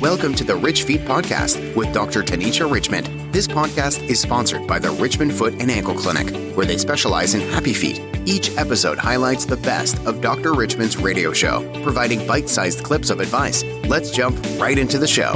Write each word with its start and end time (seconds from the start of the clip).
Welcome 0.00 0.34
to 0.34 0.44
the 0.44 0.54
Rich 0.54 0.82
Feet 0.82 1.00
Podcast 1.00 1.74
with 1.74 1.90
Dr. 1.94 2.22
Tanisha 2.22 2.70
Richmond. 2.70 3.06
This 3.32 3.48
podcast 3.48 4.06
is 4.10 4.20
sponsored 4.20 4.66
by 4.66 4.78
the 4.78 4.90
Richmond 4.90 5.32
Foot 5.32 5.54
and 5.54 5.70
Ankle 5.70 5.94
Clinic, 5.94 6.36
where 6.54 6.66
they 6.66 6.76
specialize 6.76 7.32
in 7.32 7.40
happy 7.40 7.72
feet. 7.72 8.02
Each 8.26 8.54
episode 8.58 8.98
highlights 8.98 9.46
the 9.46 9.56
best 9.56 9.96
of 10.04 10.20
Dr. 10.20 10.52
Richmond's 10.52 10.98
radio 10.98 11.32
show, 11.32 11.66
providing 11.82 12.26
bite 12.26 12.50
sized 12.50 12.84
clips 12.84 13.08
of 13.08 13.20
advice. 13.20 13.64
Let's 13.88 14.10
jump 14.10 14.38
right 14.58 14.76
into 14.76 14.98
the 14.98 15.06
show. 15.06 15.32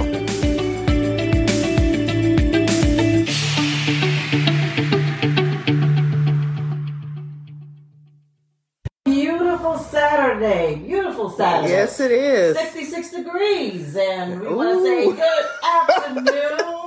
Saturday. 11.40 11.72
Yes, 11.72 12.00
it 12.00 12.10
is. 12.12 12.56
66 12.58 13.10
degrees. 13.12 13.96
And 13.96 14.40
we 14.40 14.54
want 14.54 14.78
to 14.78 14.84
say 14.84 15.04
good 15.06 15.46
afternoon. 15.64 16.79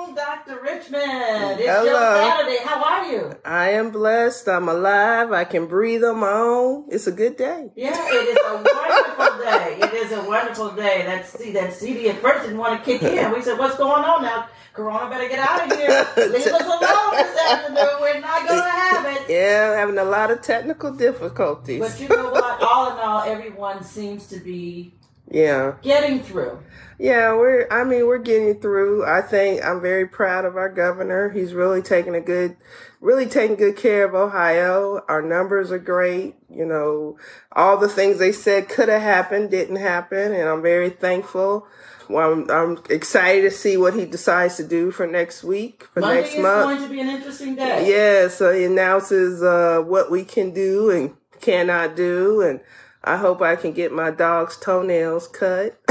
Richmond. 0.83 1.59
It's 1.59 1.65
your 1.65 1.75
Hello. 1.75 2.29
Saturday. 2.29 2.57
How 2.63 2.83
are 2.83 3.11
you? 3.11 3.31
I 3.45 3.69
am 3.71 3.91
blessed. 3.91 4.47
I'm 4.47 4.67
alive. 4.67 5.31
I 5.31 5.43
can 5.45 5.67
breathe 5.67 6.03
on 6.03 6.19
my 6.19 6.31
own. 6.31 6.85
It's 6.89 7.07
a 7.07 7.11
good 7.11 7.37
day. 7.37 7.71
Yeah, 7.75 7.93
it 7.95 8.27
is 8.29 8.37
a 8.45 8.55
wonderful 8.55 9.43
day. 9.43 9.79
It 9.81 9.93
is 9.93 10.11
a 10.11 10.23
wonderful 10.27 10.71
day. 10.71 11.03
That 11.05 11.25
see 11.27 11.51
that 11.53 11.73
CD 11.73 12.09
at 12.09 12.17
first 12.21 12.43
didn't 12.43 12.57
want 12.57 12.77
to 12.79 12.85
kick 12.85 13.01
in. 13.03 13.31
We 13.31 13.41
said, 13.41 13.57
"What's 13.57 13.77
going 13.77 14.03
on 14.03 14.23
now? 14.23 14.47
Corona 14.73 15.09
better 15.09 15.29
get 15.29 15.39
out 15.39 15.71
of 15.71 15.77
here. 15.77 16.07
Leave 16.17 16.47
us 16.47 16.61
alone 16.61 17.15
this 17.15 17.41
afternoon. 17.41 17.87
We're 18.01 18.20
not 18.20 18.47
going 18.47 18.59
to 18.63 18.70
have 18.70 19.05
it." 19.17 19.29
Yeah, 19.29 19.75
having 19.77 19.97
a 19.97 20.03
lot 20.03 20.31
of 20.31 20.41
technical 20.41 20.91
difficulties. 20.91 21.79
But 21.79 21.99
you 21.99 22.09
know 22.09 22.29
what? 22.31 22.61
All 22.61 22.91
in 22.91 22.97
all, 22.99 23.21
everyone 23.23 23.84
seems 23.84 24.27
to 24.27 24.39
be 24.39 24.93
yeah. 25.30 25.76
getting 25.82 26.22
through. 26.22 26.59
Yeah, 27.00 27.34
we're 27.34 27.68
I 27.70 27.84
mean, 27.84 28.05
we're 28.05 28.20
getting 28.20 28.59
through. 28.59 29.05
I 29.05 29.22
think 29.22 29.63
I'm 29.63 29.82
very 29.82 30.08
proud 30.08 30.46
of 30.46 30.55
our 30.55 30.70
governor. 30.70 31.30
He's 31.30 31.54
really 31.54 31.82
taking 31.82 32.15
a 32.15 32.21
good 32.21 32.55
really 33.02 33.26
taking 33.26 33.57
good 33.57 33.76
care 33.76 34.05
of 34.05 34.15
Ohio. 34.15 35.04
Our 35.10 35.21
numbers 35.21 35.71
are 35.71 35.80
great. 35.80 36.35
You 36.49 36.65
know, 36.65 37.18
all 37.52 37.77
the 37.77 37.90
things 37.90 38.18
they 38.18 38.32
said 38.32 38.70
could 38.70 38.90
have 38.90 39.02
happened 39.02 39.52
didn't 39.52 39.76
happen, 39.76 40.34
and 40.34 40.48
I'm 40.48 40.62
very 40.62 40.90
thankful. 40.90 41.68
Well, 42.10 42.32
I'm, 42.32 42.49
I'm 42.49 42.84
excited 42.90 43.41
to 43.41 43.52
see 43.52 43.76
what 43.77 43.93
he 43.93 44.05
decides 44.05 44.58
to 44.58 44.63
do 44.63 44.91
for 44.91 45.08
next 45.08 45.43
week, 45.43 45.85
for 45.93 46.02
Monday 46.02 46.21
next 46.21 46.35
is 46.35 46.41
month. 46.41 46.80
going 46.80 46.82
to 46.84 46.90
be 46.90 47.02
an 47.02 47.10
interesting 47.10 47.55
day. 47.55 47.90
Yeah, 47.90 48.27
so 48.30 48.54
he 48.54 48.65
announces 48.65 49.41
uh, 49.43 49.82
what 49.85 50.12
we 50.12 50.24
can 50.24 50.54
do 50.54 50.90
and 50.90 51.15
cannot 51.41 51.96
do, 51.96 52.41
and 52.41 52.62
I 53.04 53.18
hope 53.18 53.41
I 53.41 53.57
can 53.57 53.73
get 53.73 53.91
my 53.91 54.12
dog's 54.12 54.55
toenails 54.55 55.27
cut. 55.27 55.77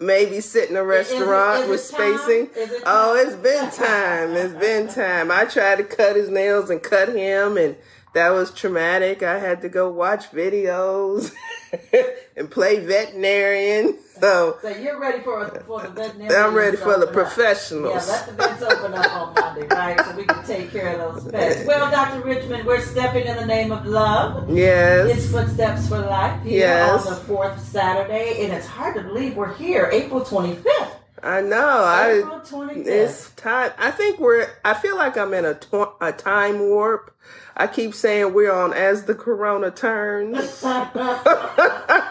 Maybe 0.00 0.40
sit 0.40 0.70
in 0.70 0.76
a 0.76 0.84
restaurant 0.84 1.64
is 1.64 1.64
it 1.64 1.70
with 1.70 1.80
spacing. 1.80 2.50
It 2.54 2.82
oh, 2.86 3.16
it's 3.16 3.34
been 3.34 3.68
time. 3.72 4.34
It's 4.34 4.54
been 4.54 4.86
time. 4.86 5.32
I 5.32 5.46
tried 5.46 5.78
to 5.78 5.84
cut 5.84 6.14
his 6.14 6.28
nails 6.28 6.70
and 6.70 6.80
cut 6.80 7.08
him, 7.08 7.56
and 7.56 7.74
that 8.14 8.30
was 8.30 8.52
traumatic. 8.52 9.24
I 9.24 9.40
had 9.40 9.62
to 9.62 9.68
go 9.68 9.90
watch 9.90 10.30
videos 10.30 11.32
and 12.36 12.50
play 12.50 12.80
veterinarian. 12.80 13.98
So 14.20 14.58
So 14.62 14.68
you're 14.70 14.98
ready 14.98 15.20
for 15.22 15.46
for 15.66 15.82
the 15.82 15.88
veterinarian. 15.90 16.44
I'm 16.44 16.54
ready 16.54 16.76
for 16.76 16.86
the 16.98 17.06
open 17.06 17.08
up. 17.08 17.12
professionals. 17.14 18.06
Yeah, 18.08 18.12
let 18.12 18.26
the 18.26 18.32
vets 18.32 18.62
open 18.62 18.94
up 18.94 19.12
on 19.14 19.34
Monday, 19.34 19.66
right? 19.68 20.00
So 20.04 20.16
we 20.16 20.24
can 20.24 20.44
take 20.44 20.70
care 20.72 20.98
of 20.98 21.22
those 21.22 21.32
pets. 21.32 21.64
Well, 21.66 21.90
Dr. 21.90 22.20
Richmond, 22.22 22.66
we're 22.66 22.80
stepping 22.80 23.26
in 23.26 23.36
the 23.36 23.46
name 23.46 23.70
of 23.72 23.86
love. 23.86 24.50
yes. 24.50 25.16
It's 25.16 25.30
Footsteps 25.30 25.88
for 25.88 26.00
Life 26.00 26.42
here 26.42 26.58
Yes. 26.66 27.06
on 27.06 27.14
the 27.14 27.20
fourth 27.20 27.60
Saturday, 27.62 28.44
and 28.44 28.52
it's 28.52 28.66
hard 28.66 28.96
to 28.96 29.02
believe 29.02 29.36
we're 29.36 29.54
here, 29.54 29.88
April 29.92 30.20
25th. 30.22 30.96
I 31.22 31.40
know. 31.40 31.84
I 31.84 32.22
25th. 32.44 32.86
It's 32.86 33.30
time. 33.32 33.72
I 33.78 33.90
think 33.90 34.18
we're. 34.18 34.48
I 34.64 34.74
feel 34.74 34.96
like 34.96 35.16
I'm 35.16 35.34
in 35.34 35.44
a 35.44 35.54
tw- 35.54 35.96
a 36.00 36.12
time 36.12 36.60
warp. 36.60 37.14
I 37.56 37.66
keep 37.66 37.94
saying 37.94 38.34
we're 38.34 38.52
on 38.52 38.72
as 38.72 39.04
the 39.04 39.14
corona 39.14 39.70
turns. 39.70 40.62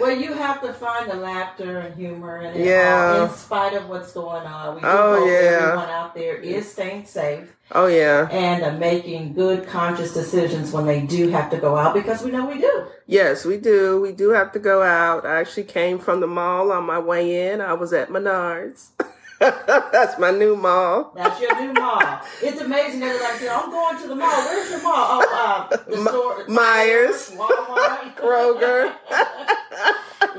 well, 0.00 0.10
you 0.16 0.32
have 0.32 0.60
to 0.62 0.72
find 0.72 1.10
the 1.10 1.14
laughter 1.16 1.78
and 1.80 1.94
humor 1.94 2.38
in 2.42 2.54
it 2.60 2.66
Yeah. 2.66 3.16
all, 3.20 3.24
in 3.26 3.30
spite 3.34 3.74
of 3.74 3.88
what's 3.88 4.12
going 4.12 4.46
on. 4.46 4.76
We 4.76 4.80
do 4.80 4.86
Oh, 4.86 5.16
hope 5.20 5.28
yeah. 5.28 5.32
everyone 5.62 5.88
out 5.90 6.14
there 6.14 6.36
is 6.36 6.70
staying 6.70 7.04
safe. 7.06 7.54
oh 7.72 7.86
yeah. 7.86 8.28
and 8.30 8.62
uh, 8.64 8.70
making 8.78 9.34
good 9.34 9.66
conscious 9.66 10.14
decisions 10.14 10.72
when 10.72 10.86
they 10.86 11.00
do 11.02 11.28
have 11.28 11.50
to 11.50 11.56
go 11.58 11.76
out 11.76 11.94
because 11.94 12.22
we 12.22 12.30
know 12.30 12.46
we 12.46 12.58
do. 12.60 12.86
Yes, 13.06 13.44
we 13.44 13.56
do. 13.58 14.00
We 14.00 14.12
do 14.12 14.30
have 14.30 14.52
to 14.52 14.58
go 14.58 14.82
out. 14.82 15.24
I 15.26 15.40
actually 15.40 15.64
came 15.64 15.98
from 15.98 16.20
the 16.20 16.26
mall 16.26 16.70
on 16.72 16.84
my 16.84 16.98
way 16.98 17.50
in. 17.50 17.60
I 17.60 17.72
was 17.74 17.92
at 17.92 18.08
Menards. 18.10 18.88
That's 19.92 20.18
my 20.18 20.30
new 20.32 20.56
mall. 20.56 21.12
That's 21.14 21.40
your 21.40 21.54
new 21.60 21.72
mall. 21.72 22.20
It's 22.42 22.60
amazing. 22.60 23.02
Everybody 23.02 23.38
says, 23.38 23.50
"I'm 23.52 23.70
going 23.70 23.98
to 24.02 24.08
the 24.08 24.16
mall." 24.16 24.28
Where's 24.46 24.70
your 24.70 24.82
mall? 24.82 24.94
Oh, 25.22 25.68
uh, 25.70 25.76
the 25.76 25.96
store. 26.08 26.44
Meijer's. 26.46 27.30
Walmart, 27.36 28.16
Kroger. 28.20 28.92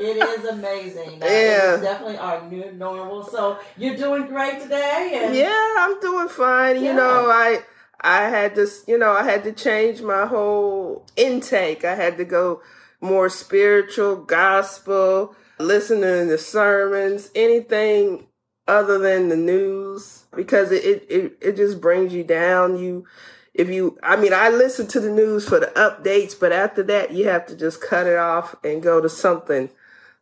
it 0.02 0.18
is 0.18 0.46
amazing. 0.46 1.14
It 1.14 1.24
Yeah. 1.24 1.76
is 1.76 1.82
definitely 1.82 2.18
our 2.18 2.42
new 2.50 2.72
normal. 2.74 3.24
So 3.24 3.60
you're 3.78 3.96
doing 3.96 4.28
great 4.28 4.62
today. 4.62 5.22
And 5.24 5.36
Yeah, 5.36 5.76
I'm 5.80 6.00
doing 6.02 6.28
fine. 6.28 6.84
You 6.84 6.94
know, 6.94 7.30
I 7.32 7.60
I 8.02 8.24
had 8.30 8.56
to, 8.56 8.68
you 8.88 8.98
know, 8.98 9.12
I 9.12 9.24
had 9.24 9.44
to 9.46 9.52
change 9.54 10.02
my 10.02 10.26
whole 10.26 11.06
intake. 11.16 11.86
I 11.86 11.96
had 11.96 12.18
to 12.18 12.26
go 12.26 12.62
more 13.02 13.30
spiritual, 13.30 14.18
gospel, 14.18 15.36
listening 15.58 16.28
to 16.28 16.38
sermons, 16.38 17.30
anything 17.34 18.26
other 18.70 19.00
than 19.00 19.30
the 19.30 19.36
news 19.36 20.26
because 20.36 20.72
it 20.72 21.06
it 21.10 21.38
it, 21.42 21.58
just 21.58 21.82
brings 21.82 22.14
you 22.14 22.24
down. 22.24 22.78
You 22.78 23.06
if 23.54 23.68
you 23.70 23.98
I 24.04 24.16
mean, 24.16 24.34
I 24.34 24.50
listen 24.50 24.88
to 24.88 25.00
the 25.00 25.12
news 25.12 25.50
for 25.50 25.60
the 25.60 25.68
updates, 25.76 26.40
but 26.40 26.52
after 26.52 26.84
that, 26.84 27.12
you 27.12 27.28
have 27.28 27.48
to 27.48 27.56
just 27.56 27.82
cut 27.82 28.08
it 28.08 28.18
off 28.18 28.56
and 28.64 28.84
go 28.84 29.02
to 29.02 29.10
something 29.10 29.70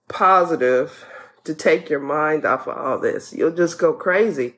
positive 0.07 1.05
to 1.43 1.53
take 1.53 1.89
your 1.89 1.99
mind 1.99 2.45
off 2.45 2.67
of 2.67 2.77
all 2.77 2.99
this. 2.99 3.33
You'll 3.33 3.51
just 3.51 3.77
go 3.77 3.93
crazy. 3.93 4.55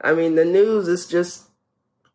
I 0.00 0.12
mean, 0.12 0.34
the 0.34 0.44
news 0.44 0.88
is 0.88 1.06
just 1.06 1.44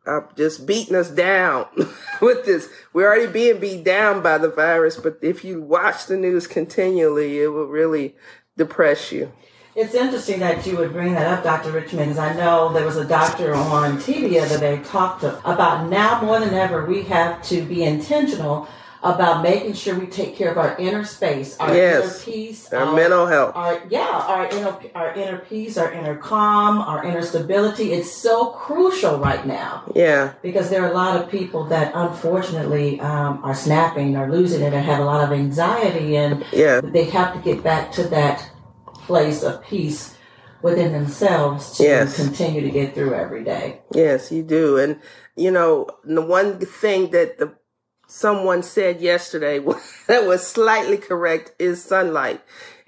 uh, 0.06 0.20
just 0.36 0.66
beating 0.66 0.94
us 0.94 1.10
down 1.10 1.66
with 2.20 2.44
this. 2.44 2.68
We're 2.92 3.06
already 3.06 3.32
being 3.32 3.58
beat 3.58 3.84
down 3.84 4.22
by 4.22 4.38
the 4.38 4.48
virus, 4.48 4.96
but 4.96 5.18
if 5.22 5.44
you 5.44 5.60
watch 5.60 6.06
the 6.06 6.16
news 6.16 6.46
continually, 6.46 7.40
it 7.40 7.48
will 7.48 7.66
really 7.66 8.14
depress 8.56 9.10
you. 9.12 9.32
It's 9.76 9.94
interesting 9.94 10.40
that 10.40 10.66
you 10.66 10.78
would 10.78 10.94
bring 10.94 11.12
that 11.12 11.26
up, 11.26 11.44
Dr. 11.44 11.70
Richmond, 11.70 12.08
because 12.08 12.18
I 12.18 12.34
know 12.34 12.72
there 12.72 12.86
was 12.86 12.96
a 12.96 13.04
doctor 13.04 13.54
on 13.54 13.98
TV 13.98 14.30
the 14.30 14.40
other 14.40 14.58
day 14.58 14.82
talked 14.82 15.22
about 15.22 15.90
now 15.90 16.22
more 16.22 16.40
than 16.40 16.54
ever 16.54 16.86
we 16.86 17.02
have 17.02 17.42
to 17.48 17.60
be 17.62 17.84
intentional 17.84 18.68
about 19.02 19.42
making 19.42 19.74
sure 19.74 19.94
we 19.94 20.06
take 20.06 20.34
care 20.34 20.50
of 20.50 20.56
our 20.56 20.74
inner 20.78 21.04
space, 21.04 21.58
our 21.60 21.74
Yes. 21.74 22.26
inner 22.26 22.32
peace, 22.34 22.72
Our 22.72 22.94
mental 22.96 23.26
health. 23.26 23.52
our 23.54 23.82
yeah, 23.90 24.24
our 24.26 24.46
inner 24.48 24.74
our 24.94 25.12
inner 25.12 25.38
peace, 25.40 25.76
our 25.76 25.92
inner 25.92 26.16
calm, 26.16 26.78
our 26.78 27.04
inner 27.04 27.20
stability. 27.20 27.92
It's 27.92 28.10
so 28.10 28.46
crucial 28.46 29.18
right 29.18 29.46
now 29.46 29.82
Yeah, 29.94 30.32
because 30.40 30.70
there 30.70 30.82
are 30.84 30.90
a 30.90 30.94
lot 30.94 31.20
of 31.20 31.30
people 31.30 31.64
that 31.64 31.92
unfortunately 31.94 32.98
um, 33.00 33.40
are 33.44 33.54
snapping 33.54 34.16
or 34.16 34.32
losing 34.32 34.62
it 34.62 34.72
and 34.72 34.82
have 34.84 35.00
a 35.00 35.04
lot 35.04 35.22
of 35.22 35.30
anxiety 35.38 36.16
and 36.16 36.42
yeah, 36.50 36.80
they 36.80 37.04
have 37.04 37.34
to 37.34 37.40
get 37.40 37.62
back 37.62 37.92
to 37.92 38.04
that 38.04 38.50
place 39.06 39.42
of 39.42 39.62
peace 39.62 40.16
within 40.62 40.92
themselves 40.92 41.76
to 41.78 41.84
Yes. 41.84 42.16
continue 42.16 42.60
to 42.60 42.70
get 42.70 42.94
through 42.94 43.14
every 43.14 43.44
day. 43.44 43.80
yes, 43.92 44.32
you 44.32 44.42
do. 44.42 44.76
And 44.78 45.00
you 45.36 45.50
know, 45.50 45.86
the 46.04 46.22
one 46.22 46.58
thing 46.58 47.10
that 47.12 47.38
the 47.38 47.52
someone 48.08 48.62
said 48.62 49.00
yesterday 49.00 49.58
that 50.08 50.26
was 50.26 50.46
slightly 50.46 50.96
correct 50.96 51.52
is 51.58 51.82
sunlight. 51.82 52.40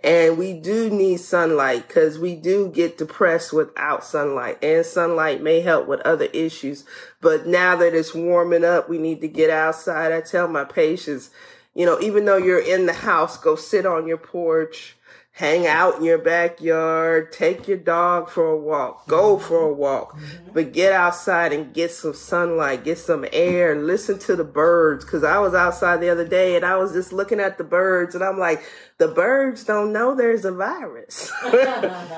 And 0.04 0.38
we 0.38 0.52
do 0.54 0.90
need 0.90 1.18
sunlight 1.18 1.88
because 1.88 2.20
we 2.20 2.36
do 2.36 2.70
get 2.70 2.98
depressed 2.98 3.52
without 3.52 4.04
sunlight 4.04 4.62
and 4.62 4.86
sunlight 4.86 5.42
may 5.42 5.60
help 5.60 5.88
with 5.88 6.00
other 6.02 6.26
issues. 6.26 6.84
But 7.20 7.48
now 7.48 7.74
that 7.76 7.94
it's 7.94 8.14
warming 8.14 8.64
up, 8.64 8.88
we 8.88 8.98
need 8.98 9.20
to 9.22 9.28
get 9.28 9.50
outside. 9.50 10.12
I 10.12 10.20
tell 10.20 10.46
my 10.46 10.62
patients, 10.64 11.30
you 11.74 11.84
know, 11.84 11.98
even 12.00 12.26
though 12.26 12.36
you're 12.36 12.60
in 12.60 12.86
the 12.86 12.92
house, 12.92 13.36
go 13.38 13.56
sit 13.56 13.86
on 13.86 14.06
your 14.06 14.18
porch, 14.18 14.96
hang 15.38 15.68
out 15.68 15.98
in 15.98 16.02
your 16.02 16.18
backyard, 16.18 17.30
take 17.30 17.68
your 17.68 17.78
dog 17.78 18.28
for 18.28 18.48
a 18.48 18.58
walk, 18.58 19.06
go 19.06 19.36
mm-hmm. 19.36 19.46
for 19.46 19.60
a 19.60 19.72
walk, 19.72 20.16
mm-hmm. 20.16 20.50
but 20.52 20.72
get 20.72 20.92
outside 20.92 21.52
and 21.52 21.72
get 21.72 21.92
some 21.92 22.12
sunlight, 22.12 22.82
get 22.82 22.98
some 22.98 23.24
air, 23.32 23.70
and 23.70 23.86
listen 23.86 24.18
to 24.18 24.34
the 24.34 24.42
birds. 24.42 25.04
Cause 25.04 25.22
I 25.22 25.38
was 25.38 25.54
outside 25.54 26.00
the 26.00 26.10
other 26.10 26.26
day 26.26 26.56
and 26.56 26.64
I 26.64 26.74
was 26.74 26.92
just 26.92 27.12
looking 27.12 27.38
at 27.38 27.56
the 27.56 27.62
birds 27.62 28.16
and 28.16 28.24
I'm 28.24 28.36
like, 28.36 28.64
the 28.98 29.06
birds 29.06 29.62
don't 29.62 29.92
know 29.92 30.16
there's 30.16 30.44
a 30.44 30.50
virus. 30.50 31.30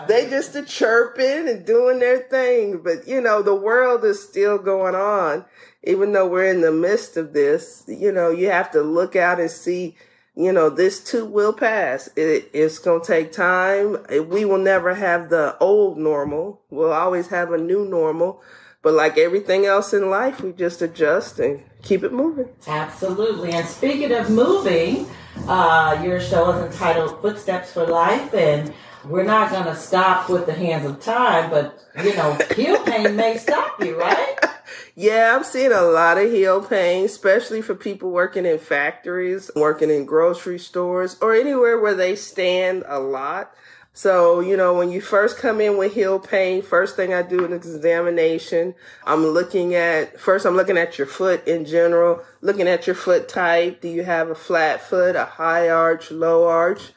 they 0.09 0.27
just 0.31 0.57
are 0.57 0.65
chirping 0.65 1.47
and 1.47 1.67
doing 1.67 1.99
their 1.99 2.21
thing. 2.21 2.81
But 2.83 3.07
you 3.07 3.21
know, 3.21 3.43
the 3.43 3.55
world 3.55 4.03
is 4.03 4.27
still 4.27 4.57
going 4.57 4.95
on. 4.95 5.45
Even 5.83 6.13
though 6.13 6.27
we're 6.27 6.51
in 6.51 6.63
the 6.63 6.73
midst 6.73 7.19
of 7.19 7.35
this, 7.35 7.85
you 7.87 8.13
know, 8.13 8.31
you 8.31 8.51
have 8.51 8.71
to 8.71 8.81
look 8.81 9.15
out 9.15 9.41
and 9.41 9.51
see 9.51 9.97
you 10.41 10.53
know, 10.53 10.71
this 10.71 11.03
too 11.05 11.27
will 11.27 11.53
pass. 11.53 12.09
It, 12.17 12.51
it's 12.53 12.79
going 12.79 13.03
to 13.03 13.07
take 13.07 13.33
time. 13.33 13.99
We 14.09 14.45
will 14.45 14.59
never 14.59 14.95
have 14.95 15.29
the 15.29 15.57
old 15.61 15.99
normal. 15.99 16.63
We'll 16.71 16.93
always 16.93 17.29
have 17.29 17.53
a 17.53 17.59
new 17.59 17.85
normal. 17.85 18.43
But 18.83 18.95
like 18.95 19.19
everything 19.19 19.67
else 19.67 19.93
in 19.93 20.09
life, 20.09 20.41
we 20.41 20.53
just 20.53 20.81
adjust 20.81 21.39
and 21.39 21.63
keep 21.83 22.03
it 22.03 22.13
moving. 22.13 22.49
Absolutely. 22.67 23.53
And 23.53 23.69
speaking 23.69 24.13
of 24.13 24.31
moving, 24.31 25.07
uh, 25.47 26.01
your 26.03 26.19
show 26.19 26.51
is 26.53 26.73
entitled 26.73 27.21
Footsteps 27.21 27.73
for 27.73 27.87
Life. 27.87 28.33
And 28.33 28.73
we're 29.05 29.25
not 29.25 29.51
going 29.51 29.65
to 29.65 29.77
stop 29.77 30.29
with 30.29 30.47
the 30.47 30.53
hands 30.53 30.85
of 30.85 31.01
time, 31.01 31.51
but, 31.51 31.83
you 32.03 32.15
know, 32.17 32.37
heel 32.55 32.83
pain 32.85 33.17
may 33.17 33.37
stop 33.37 33.83
you, 33.83 33.99
right? 33.99 34.39
Yeah, 34.95 35.35
I'm 35.35 35.45
seeing 35.45 35.73
a 35.73 35.83
lot 35.83 36.19
of 36.19 36.31
heel 36.31 36.63
pain, 36.63 37.07
especially 37.07 37.63
for 37.63 37.75
people 37.75 38.11
working 38.11 38.45
in 38.45 38.59
factories, 38.59 39.51
working 39.57 39.89
in 39.89 40.05
grocery 40.05 40.59
stores, 40.59 41.17
or 41.23 41.35
anywhere 41.35 41.81
where 41.81 41.95
they 41.95 42.17
stand 42.17 42.85
a 42.87 42.99
lot. 42.99 43.53
So, 43.93 44.41
you 44.41 44.57
know, 44.57 44.75
when 44.75 44.91
you 44.91 45.01
first 45.01 45.39
come 45.39 45.61
in 45.61 45.77
with 45.77 45.95
heel 45.95 46.19
pain, 46.21 46.63
first 46.63 46.97
thing 46.97 47.13
I 47.13 47.23
do 47.23 47.45
an 47.45 47.53
examination. 47.53 48.75
I'm 49.05 49.27
looking 49.27 49.75
at, 49.75 50.21
first 50.21 50.47
I'm 50.47 50.57
looking 50.57 50.79
at 50.79 50.99
your 50.99 51.07
foot 51.07 51.47
in 51.47 51.65
general, 51.65 52.23
looking 52.41 52.69
at 52.69 52.87
your 52.87 52.97
foot 52.97 53.29
type. 53.29 53.81
Do 53.81 53.89
you 53.89 54.05
have 54.05 54.31
a 54.31 54.35
flat 54.35 54.81
foot, 54.81 55.17
a 55.17 55.25
high 55.25 55.69
arch, 55.69 56.11
low 56.11 56.47
arch? 56.47 56.93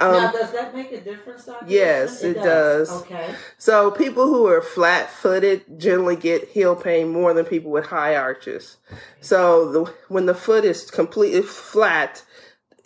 Um, 0.00 0.12
now, 0.12 0.32
does 0.32 0.52
that 0.52 0.74
make 0.74 0.92
a 0.92 1.00
difference, 1.00 1.44
Dr. 1.44 1.66
Yes, 1.68 2.22
it, 2.22 2.30
it 2.30 2.42
does. 2.42 2.88
does. 2.88 3.02
Okay. 3.02 3.34
So 3.58 3.90
people 3.90 4.26
who 4.26 4.46
are 4.46 4.62
flat 4.62 5.10
footed 5.10 5.78
generally 5.78 6.16
get 6.16 6.48
heel 6.48 6.74
pain 6.74 7.10
more 7.10 7.34
than 7.34 7.44
people 7.44 7.70
with 7.70 7.86
high 7.86 8.16
arches. 8.16 8.78
So 9.20 9.70
the, 9.70 9.84
when 10.08 10.26
the 10.26 10.34
foot 10.34 10.64
is 10.64 10.90
completely 10.90 11.42
flat, 11.42 12.24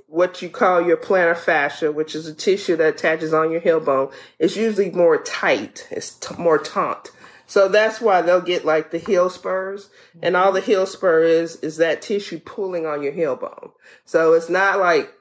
what 0.08 0.42
you 0.42 0.48
call 0.48 0.80
your 0.80 0.96
plantar 0.96 1.36
fascia, 1.36 1.92
which 1.92 2.14
is 2.14 2.26
a 2.26 2.34
tissue 2.34 2.76
that 2.76 2.94
attaches 2.94 3.32
on 3.32 3.52
your 3.52 3.60
heel 3.60 3.80
bone, 3.80 4.10
is 4.38 4.56
usually 4.56 4.90
more 4.90 5.22
tight. 5.22 5.86
It's 5.90 6.10
t- 6.10 6.34
more 6.36 6.58
taut. 6.58 7.10
So 7.46 7.68
that's 7.68 8.00
why 8.00 8.22
they'll 8.22 8.40
get 8.40 8.64
like 8.64 8.90
the 8.90 8.98
heel 8.98 9.30
spurs. 9.30 9.90
And 10.22 10.36
all 10.36 10.50
the 10.50 10.60
heel 10.60 10.86
spur 10.86 11.22
is, 11.22 11.56
is 11.56 11.76
that 11.76 12.02
tissue 12.02 12.40
pulling 12.40 12.86
on 12.86 13.02
your 13.02 13.12
heel 13.12 13.36
bone. 13.36 13.70
So 14.04 14.32
it's 14.32 14.48
not 14.48 14.78
like 14.78 15.12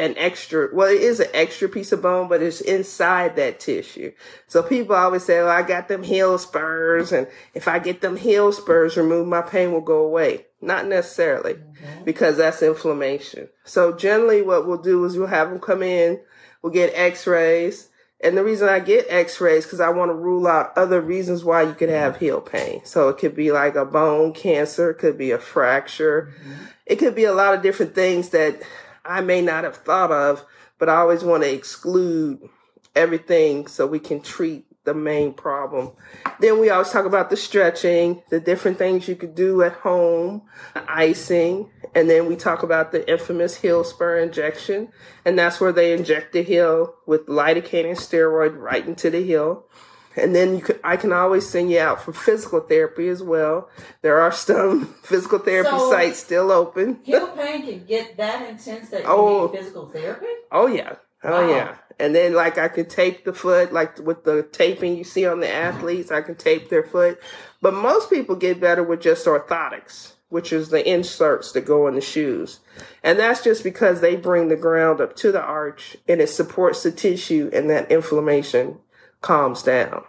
an 0.00 0.16
extra, 0.16 0.68
well, 0.72 0.88
it 0.88 1.00
is 1.00 1.20
an 1.20 1.28
extra 1.34 1.68
piece 1.68 1.92
of 1.92 2.02
bone, 2.02 2.28
but 2.28 2.42
it's 2.42 2.60
inside 2.60 3.36
that 3.36 3.60
tissue. 3.60 4.12
So 4.46 4.62
people 4.62 4.96
always 4.96 5.24
say, 5.24 5.38
well, 5.40 5.48
I 5.48 5.62
got 5.62 5.88
them 5.88 6.02
heel 6.02 6.38
spurs. 6.38 7.12
And 7.12 7.26
if 7.54 7.68
I 7.68 7.78
get 7.78 8.00
them 8.00 8.16
heel 8.16 8.52
spurs 8.52 8.96
removed, 8.96 9.28
my 9.28 9.42
pain 9.42 9.72
will 9.72 9.80
go 9.80 10.04
away. 10.04 10.46
Not 10.62 10.86
necessarily 10.86 11.54
mm-hmm. 11.54 12.04
because 12.04 12.36
that's 12.36 12.62
inflammation. 12.62 13.48
So 13.64 13.92
generally 13.92 14.42
what 14.42 14.66
we'll 14.66 14.82
do 14.82 15.04
is 15.04 15.16
we'll 15.16 15.28
have 15.28 15.50
them 15.50 15.60
come 15.60 15.82
in, 15.82 16.20
we'll 16.62 16.72
get 16.72 16.92
x-rays. 16.94 17.88
And 18.22 18.36
the 18.36 18.44
reason 18.44 18.68
I 18.68 18.80
get 18.80 19.06
x-rays 19.08 19.64
because 19.64 19.80
I 19.80 19.88
want 19.88 20.10
to 20.10 20.14
rule 20.14 20.46
out 20.46 20.76
other 20.76 21.00
reasons 21.00 21.42
why 21.42 21.62
you 21.62 21.72
could 21.72 21.88
have 21.88 22.18
heel 22.18 22.42
pain. 22.42 22.82
So 22.84 23.08
it 23.08 23.16
could 23.16 23.34
be 23.34 23.50
like 23.50 23.76
a 23.76 23.86
bone 23.86 24.34
cancer, 24.34 24.90
it 24.90 24.98
could 24.98 25.16
be 25.16 25.30
a 25.30 25.38
fracture. 25.38 26.34
Mm-hmm. 26.38 26.64
It 26.84 26.98
could 26.98 27.14
be 27.14 27.24
a 27.24 27.32
lot 27.32 27.54
of 27.54 27.62
different 27.62 27.94
things 27.94 28.30
that 28.30 28.60
I 29.04 29.20
may 29.20 29.40
not 29.40 29.64
have 29.64 29.76
thought 29.76 30.10
of, 30.10 30.44
but 30.78 30.88
I 30.88 30.96
always 30.96 31.24
want 31.24 31.42
to 31.42 31.52
exclude 31.52 32.48
everything 32.94 33.66
so 33.66 33.86
we 33.86 33.98
can 33.98 34.20
treat 34.20 34.66
the 34.84 34.94
main 34.94 35.34
problem. 35.34 35.92
Then 36.40 36.58
we 36.58 36.70
always 36.70 36.90
talk 36.90 37.04
about 37.04 37.30
the 37.30 37.36
stretching, 37.36 38.22
the 38.30 38.40
different 38.40 38.78
things 38.78 39.08
you 39.08 39.14
could 39.14 39.34
do 39.34 39.62
at 39.62 39.72
home, 39.72 40.42
icing, 40.74 41.70
and 41.94 42.08
then 42.08 42.26
we 42.26 42.36
talk 42.36 42.62
about 42.62 42.90
the 42.90 43.08
infamous 43.10 43.56
heel 43.56 43.84
spur 43.84 44.18
injection, 44.18 44.88
and 45.24 45.38
that's 45.38 45.60
where 45.60 45.72
they 45.72 45.92
inject 45.92 46.32
the 46.32 46.42
heel 46.42 46.94
with 47.06 47.26
lidocaine 47.26 47.86
and 47.86 47.98
steroid 47.98 48.56
right 48.56 48.86
into 48.86 49.10
the 49.10 49.22
heel. 49.22 49.66
And 50.16 50.34
then 50.34 50.56
you 50.56 50.60
could, 50.60 50.80
I 50.82 50.96
can 50.96 51.12
always 51.12 51.48
send 51.48 51.70
you 51.70 51.78
out 51.78 52.02
for 52.02 52.12
physical 52.12 52.60
therapy 52.60 53.08
as 53.08 53.22
well. 53.22 53.68
There 54.02 54.20
are 54.20 54.32
some 54.32 54.86
physical 55.02 55.38
therapy 55.38 55.70
so 55.70 55.90
sites 55.90 56.18
still 56.18 56.50
open. 56.50 56.98
Heel 57.04 57.28
pain 57.28 57.62
can 57.62 57.84
get 57.84 58.16
that 58.16 58.48
intense 58.48 58.90
that 58.90 59.02
you 59.02 59.08
oh, 59.08 59.46
need 59.46 59.58
physical 59.58 59.88
therapy? 59.88 60.26
Oh 60.50 60.66
yeah. 60.66 60.96
Oh 61.22 61.46
wow. 61.46 61.48
yeah. 61.48 61.76
And 61.98 62.14
then 62.14 62.34
like 62.34 62.58
I 62.58 62.68
can 62.68 62.86
tape 62.86 63.24
the 63.24 63.32
foot, 63.32 63.72
like 63.72 63.98
with 63.98 64.24
the 64.24 64.42
taping 64.42 64.96
you 64.96 65.04
see 65.04 65.26
on 65.26 65.40
the 65.40 65.50
athletes, 65.50 66.10
I 66.10 66.22
can 66.22 66.34
tape 66.34 66.70
their 66.70 66.82
foot. 66.82 67.20
But 67.60 67.74
most 67.74 68.10
people 68.10 68.36
get 68.36 68.58
better 68.58 68.82
with 68.82 69.02
just 69.02 69.26
orthotics, 69.26 70.14
which 70.30 70.52
is 70.52 70.70
the 70.70 70.88
inserts 70.88 71.52
that 71.52 71.66
go 71.66 71.86
in 71.86 71.94
the 71.94 72.00
shoes. 72.00 72.60
And 73.04 73.18
that's 73.18 73.44
just 73.44 73.62
because 73.62 74.00
they 74.00 74.16
bring 74.16 74.48
the 74.48 74.56
ground 74.56 75.00
up 75.00 75.14
to 75.16 75.30
the 75.30 75.42
arch 75.42 75.96
and 76.08 76.20
it 76.20 76.30
supports 76.30 76.82
the 76.82 76.90
tissue 76.90 77.50
and 77.52 77.68
that 77.68 77.92
inflammation 77.92 78.78
calms 79.20 79.62
down. 79.62 80.04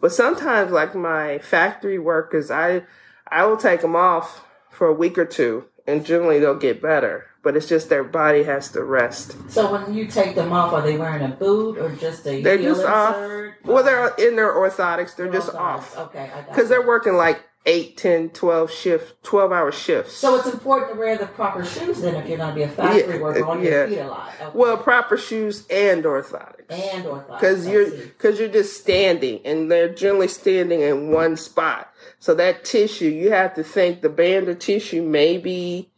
But 0.00 0.12
sometimes, 0.12 0.72
like 0.72 0.94
my 0.94 1.38
factory 1.38 1.98
workers, 1.98 2.50
I 2.50 2.82
I 3.28 3.46
will 3.46 3.56
take 3.56 3.80
them 3.80 3.96
off 3.96 4.44
for 4.70 4.86
a 4.88 4.92
week 4.92 5.16
or 5.18 5.24
two, 5.24 5.64
and 5.86 6.04
generally 6.04 6.38
they'll 6.38 6.58
get 6.58 6.82
better. 6.82 7.26
But 7.42 7.56
it's 7.56 7.66
just 7.66 7.88
their 7.88 8.04
body 8.04 8.42
has 8.42 8.70
to 8.72 8.84
rest. 8.84 9.34
So 9.50 9.72
when 9.72 9.94
you 9.94 10.06
take 10.06 10.34
them 10.34 10.52
off, 10.52 10.74
are 10.74 10.82
they 10.82 10.98
wearing 10.98 11.24
a 11.24 11.34
boot 11.34 11.78
or 11.78 11.94
just 11.96 12.26
a? 12.26 12.42
They're 12.42 12.58
just 12.58 12.84
off. 12.84 13.16
Well, 13.64 13.82
they're 13.82 14.08
in 14.16 14.36
their 14.36 14.52
orthotics. 14.52 15.16
They're, 15.16 15.30
they're 15.30 15.40
just 15.40 15.52
orthotics. 15.52 15.56
off. 15.56 15.98
Okay, 15.98 16.30
because 16.48 16.68
they're 16.68 16.86
working 16.86 17.14
like 17.14 17.42
8, 17.66 17.96
10, 17.96 18.30
12 18.30 18.70
shift, 18.70 19.22
12 19.22 19.52
hour 19.52 19.70
shifts. 19.70 20.16
So 20.16 20.36
it's 20.36 20.46
important 20.46 20.92
to 20.92 20.98
wear 20.98 21.18
the 21.18 21.26
proper 21.26 21.64
shoes 21.64 22.00
then 22.00 22.14
if 22.14 22.26
you're 22.26 22.38
going 22.38 22.48
to 22.48 22.54
be 22.54 22.62
a 22.62 22.68
factory 22.68 23.16
yeah, 23.16 23.20
worker 23.20 23.44
on 23.44 23.62
yeah. 23.62 23.68
your 23.68 23.88
feet 23.88 23.98
a 23.98 24.08
lot. 24.08 24.32
Okay. 24.40 24.58
Well, 24.58 24.76
proper 24.78 25.18
shoes 25.18 25.66
and 25.68 26.02
orthotics. 26.04 26.70
And 26.70 27.04
orthotics. 27.04 27.40
Because 27.40 27.68
you're, 27.68 27.90
cause 28.18 28.40
you're 28.40 28.48
just 28.48 28.80
standing 28.80 29.40
and 29.44 29.70
they're 29.70 29.92
generally 29.92 30.28
standing 30.28 30.80
in 30.80 31.10
one 31.10 31.36
spot. 31.36 31.92
So 32.18 32.34
that 32.34 32.64
tissue, 32.64 33.08
you 33.10 33.30
have 33.32 33.54
to 33.54 33.62
think 33.62 34.00
the 34.00 34.08
band 34.08 34.48
of 34.48 34.58
tissue 34.58 35.02
may 35.02 35.36
be 35.36 35.90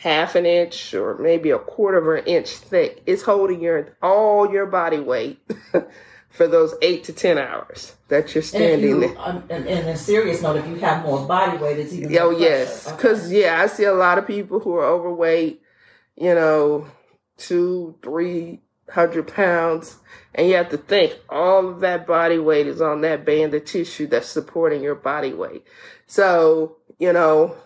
half 0.00 0.34
an 0.34 0.44
inch 0.44 0.92
or 0.92 1.16
maybe 1.16 1.50
a 1.50 1.58
quarter 1.58 1.98
of 1.98 2.18
an 2.18 2.30
inch 2.30 2.50
thick. 2.50 3.02
It's 3.06 3.22
holding 3.22 3.62
your, 3.62 3.96
all 4.02 4.52
your 4.52 4.66
body 4.66 5.00
weight. 5.00 5.40
for 6.28 6.46
those 6.46 6.74
eight 6.82 7.04
to 7.04 7.12
ten 7.12 7.38
hours 7.38 7.94
that 8.08 8.34
you're 8.34 8.42
standing 8.42 8.88
you, 8.88 9.00
there. 9.00 9.18
Um, 9.18 9.44
and, 9.50 9.66
and, 9.66 9.88
a 9.88 9.96
serious 9.96 10.42
note, 10.42 10.56
if 10.56 10.66
you 10.66 10.76
have 10.76 11.04
more 11.04 11.26
body 11.26 11.58
weight, 11.58 11.78
it's 11.78 11.92
even. 11.92 12.16
Oh 12.18 12.30
yes, 12.30 12.90
because 12.90 13.26
okay. 13.26 13.42
yeah, 13.42 13.62
I 13.62 13.66
see 13.66 13.84
a 13.84 13.94
lot 13.94 14.18
of 14.18 14.26
people 14.26 14.60
who 14.60 14.74
are 14.74 14.84
overweight. 14.84 15.62
You 16.16 16.34
know, 16.34 16.86
two, 17.36 17.96
three 18.02 18.60
hundred 18.90 19.28
pounds, 19.32 19.96
and 20.34 20.48
you 20.48 20.56
have 20.56 20.70
to 20.70 20.78
think 20.78 21.16
all 21.28 21.68
of 21.68 21.80
that 21.80 22.06
body 22.06 22.38
weight 22.38 22.66
is 22.66 22.80
on 22.80 23.02
that 23.02 23.24
band 23.24 23.54
of 23.54 23.64
tissue 23.64 24.06
that's 24.06 24.28
supporting 24.28 24.82
your 24.82 24.94
body 24.94 25.32
weight. 25.32 25.64
So 26.06 26.76
you 26.98 27.12
know, 27.12 27.56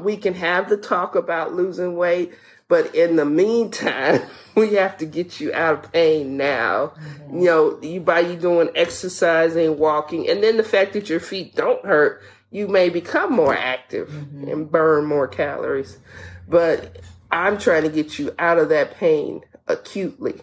we 0.00 0.16
can 0.16 0.34
have 0.34 0.68
the 0.68 0.76
talk 0.76 1.14
about 1.14 1.54
losing 1.54 1.96
weight, 1.96 2.32
but 2.72 2.94
in 2.94 3.16
the 3.16 3.26
meantime, 3.26 4.22
we 4.54 4.76
have 4.76 4.96
to 4.96 5.04
get 5.04 5.40
you 5.40 5.52
out 5.52 5.84
of 5.84 5.92
pain 5.92 6.38
now. 6.38 6.94
Mm-hmm. 6.96 7.40
You 7.40 7.44
know, 7.44 7.82
you 7.82 8.00
by 8.00 8.20
you 8.20 8.34
doing 8.34 8.70
exercising, 8.74 9.76
walking, 9.76 10.26
and 10.26 10.42
then 10.42 10.56
the 10.56 10.64
fact 10.64 10.94
that 10.94 11.10
your 11.10 11.20
feet 11.20 11.54
don't 11.54 11.84
hurt, 11.84 12.22
you 12.50 12.68
may 12.68 12.88
become 12.88 13.30
more 13.30 13.54
active 13.54 14.08
mm-hmm. 14.08 14.48
and 14.48 14.72
burn 14.72 15.04
more 15.04 15.28
calories. 15.28 15.98
But 16.48 17.02
I'm 17.30 17.58
trying 17.58 17.82
to 17.82 17.90
get 17.90 18.18
you 18.18 18.34
out 18.38 18.56
of 18.56 18.70
that 18.70 18.94
pain 18.94 19.42
acutely. 19.68 20.40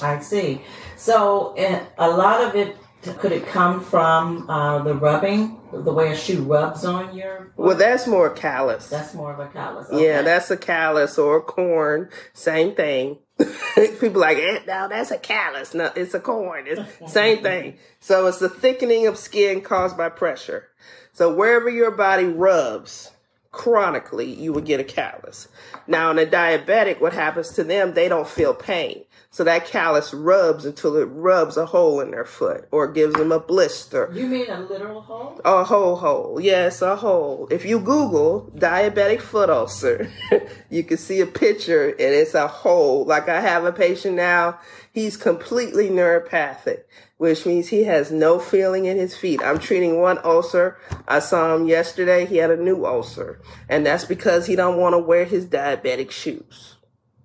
I 0.00 0.20
see. 0.20 0.62
So, 0.96 1.54
a 1.98 2.08
lot 2.08 2.42
of 2.42 2.54
it 2.54 2.74
could 3.12 3.32
it 3.32 3.46
come 3.46 3.82
from 3.82 4.48
uh, 4.48 4.82
the 4.82 4.94
rubbing, 4.94 5.60
the 5.72 5.92
way 5.92 6.12
a 6.12 6.16
shoe 6.16 6.42
rubs 6.42 6.84
on 6.84 7.16
your? 7.16 7.52
Foot? 7.56 7.66
Well, 7.66 7.76
that's 7.76 8.06
more 8.06 8.30
callus. 8.30 8.88
That's 8.88 9.14
more 9.14 9.32
of 9.32 9.40
a 9.40 9.48
callus. 9.48 9.88
Okay. 9.90 10.04
Yeah, 10.04 10.22
that's 10.22 10.50
a 10.50 10.56
callus 10.56 11.18
or 11.18 11.38
a 11.38 11.42
corn. 11.42 12.08
Same 12.32 12.74
thing. 12.74 13.18
People 14.00 14.20
like, 14.20 14.38
eh, 14.38 14.60
no, 14.66 14.88
that's 14.88 15.10
a 15.10 15.18
callus. 15.18 15.74
No, 15.74 15.90
it's 15.94 16.14
a 16.14 16.20
corn. 16.20 16.64
It's 16.66 16.82
same 17.12 17.42
thing. 17.42 17.78
So 18.00 18.26
it's 18.26 18.38
the 18.38 18.48
thickening 18.48 19.06
of 19.06 19.18
skin 19.18 19.60
caused 19.60 19.96
by 19.96 20.08
pressure. 20.08 20.68
So 21.12 21.34
wherever 21.34 21.68
your 21.68 21.90
body 21.90 22.24
rubs 22.24 23.10
chronically, 23.50 24.32
you 24.32 24.52
would 24.52 24.64
get 24.64 24.80
a 24.80 24.84
callus. 24.84 25.48
Now, 25.86 26.10
in 26.10 26.18
a 26.18 26.26
diabetic, 26.26 27.00
what 27.00 27.12
happens 27.12 27.50
to 27.52 27.64
them? 27.64 27.94
They 27.94 28.08
don't 28.08 28.28
feel 28.28 28.54
pain. 28.54 29.04
So 29.34 29.42
that 29.42 29.66
callus 29.66 30.14
rubs 30.14 30.64
until 30.64 30.94
it 30.94 31.06
rubs 31.06 31.56
a 31.56 31.66
hole 31.66 32.00
in 32.00 32.12
their 32.12 32.24
foot 32.24 32.68
or 32.70 32.86
gives 32.86 33.14
them 33.14 33.32
a 33.32 33.40
blister. 33.40 34.08
You 34.12 34.28
mean 34.28 34.48
a 34.48 34.60
literal 34.60 35.00
hole? 35.00 35.40
A 35.44 35.64
whole 35.64 35.96
hole. 35.96 36.38
Yes, 36.40 36.80
a 36.82 36.94
hole. 36.94 37.48
If 37.50 37.64
you 37.64 37.80
Google 37.80 38.48
diabetic 38.54 39.20
foot 39.20 39.50
ulcer, 39.50 40.08
you 40.70 40.84
can 40.84 40.98
see 40.98 41.20
a 41.20 41.26
picture 41.26 41.88
and 41.88 41.98
it's 41.98 42.34
a 42.34 42.46
hole. 42.46 43.06
Like 43.06 43.28
I 43.28 43.40
have 43.40 43.64
a 43.64 43.72
patient 43.72 44.14
now, 44.14 44.60
he's 44.92 45.16
completely 45.16 45.88
neuropathic, 45.88 46.84
which 47.16 47.44
means 47.44 47.66
he 47.66 47.82
has 47.82 48.12
no 48.12 48.38
feeling 48.38 48.84
in 48.84 48.98
his 48.98 49.16
feet. 49.16 49.42
I'm 49.42 49.58
treating 49.58 50.00
one 50.00 50.20
ulcer. 50.22 50.78
I 51.08 51.18
saw 51.18 51.56
him 51.56 51.66
yesterday. 51.66 52.24
He 52.24 52.36
had 52.36 52.52
a 52.52 52.56
new 52.56 52.86
ulcer 52.86 53.40
and 53.68 53.84
that's 53.84 54.04
because 54.04 54.46
he 54.46 54.54
don't 54.54 54.78
want 54.78 54.92
to 54.92 54.98
wear 55.00 55.24
his 55.24 55.44
diabetic 55.44 56.12
shoes. 56.12 56.76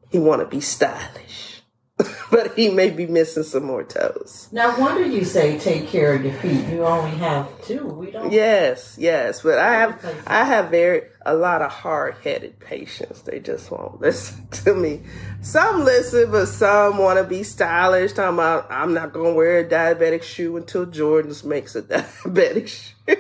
he 0.10 0.18
want 0.18 0.42
to 0.42 0.48
be 0.48 0.60
stylish, 0.60 1.49
but 2.32 2.56
he 2.56 2.70
may 2.70 2.89
be 2.89 3.06
missing 3.06 3.44
some 3.44 3.65
more 3.65 3.84
toes. 3.84 4.48
Now, 4.51 4.79
wonder 4.79 5.06
you 5.06 5.25
say 5.25 5.60
take 5.60 5.88
care 5.88 6.13
of 6.13 6.24
your 6.24 6.34
feet. 6.36 6.68
You 6.68 6.86
only 6.86 7.12
have 7.18 7.50
two. 7.65 7.86
We 7.86 8.12
don't. 8.12 8.32
Yes, 8.32 8.96
yes, 8.98 9.41
but 9.41 9.60
I 9.60 9.74
have 9.74 10.24
I 10.25 10.44
have 10.46 10.70
very 10.70 11.01
a 11.25 11.36
lot 11.36 11.62
of 11.62 11.72
hard 11.72 12.15
headed 12.24 12.60
patients. 12.60 13.22
They 13.24 13.39
just 13.39 13.70
won't 13.70 14.00
listen 14.01 14.48
to 14.63 14.74
me. 14.74 15.01
Some 15.41 15.84
listen, 15.84 16.32
but 16.32 16.46
some 16.46 16.98
want 17.00 17.18
to 17.20 17.25
be 17.25 17.44
stylish. 17.44 18.13
Talking 18.13 18.36
about 18.36 18.68
I'm 18.72 18.94
not 18.94 19.12
gonna 19.12 19.34
wear 19.34 19.60
a 19.60 19.65
diabetic 19.68 20.24
shoe 20.24 20.56
until 20.56 20.86
Jordan's 20.86 21.44
makes 21.44 21.75
a 21.75 21.82
diabetic 21.82 22.68
shoe. 22.68 23.15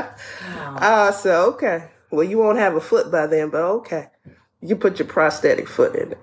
wow. 0.00 0.76
Uh, 0.76 1.12
so 1.12 1.52
okay. 1.52 1.90
Well, 2.10 2.24
you 2.24 2.38
won't 2.38 2.58
have 2.58 2.74
a 2.74 2.80
foot 2.80 3.12
by 3.12 3.26
then, 3.26 3.50
but 3.50 3.62
okay. 3.62 4.08
You 4.60 4.74
put 4.74 4.98
your 4.98 5.06
prosthetic 5.06 5.68
foot 5.68 5.94
in 5.94 6.12
it. 6.12 6.18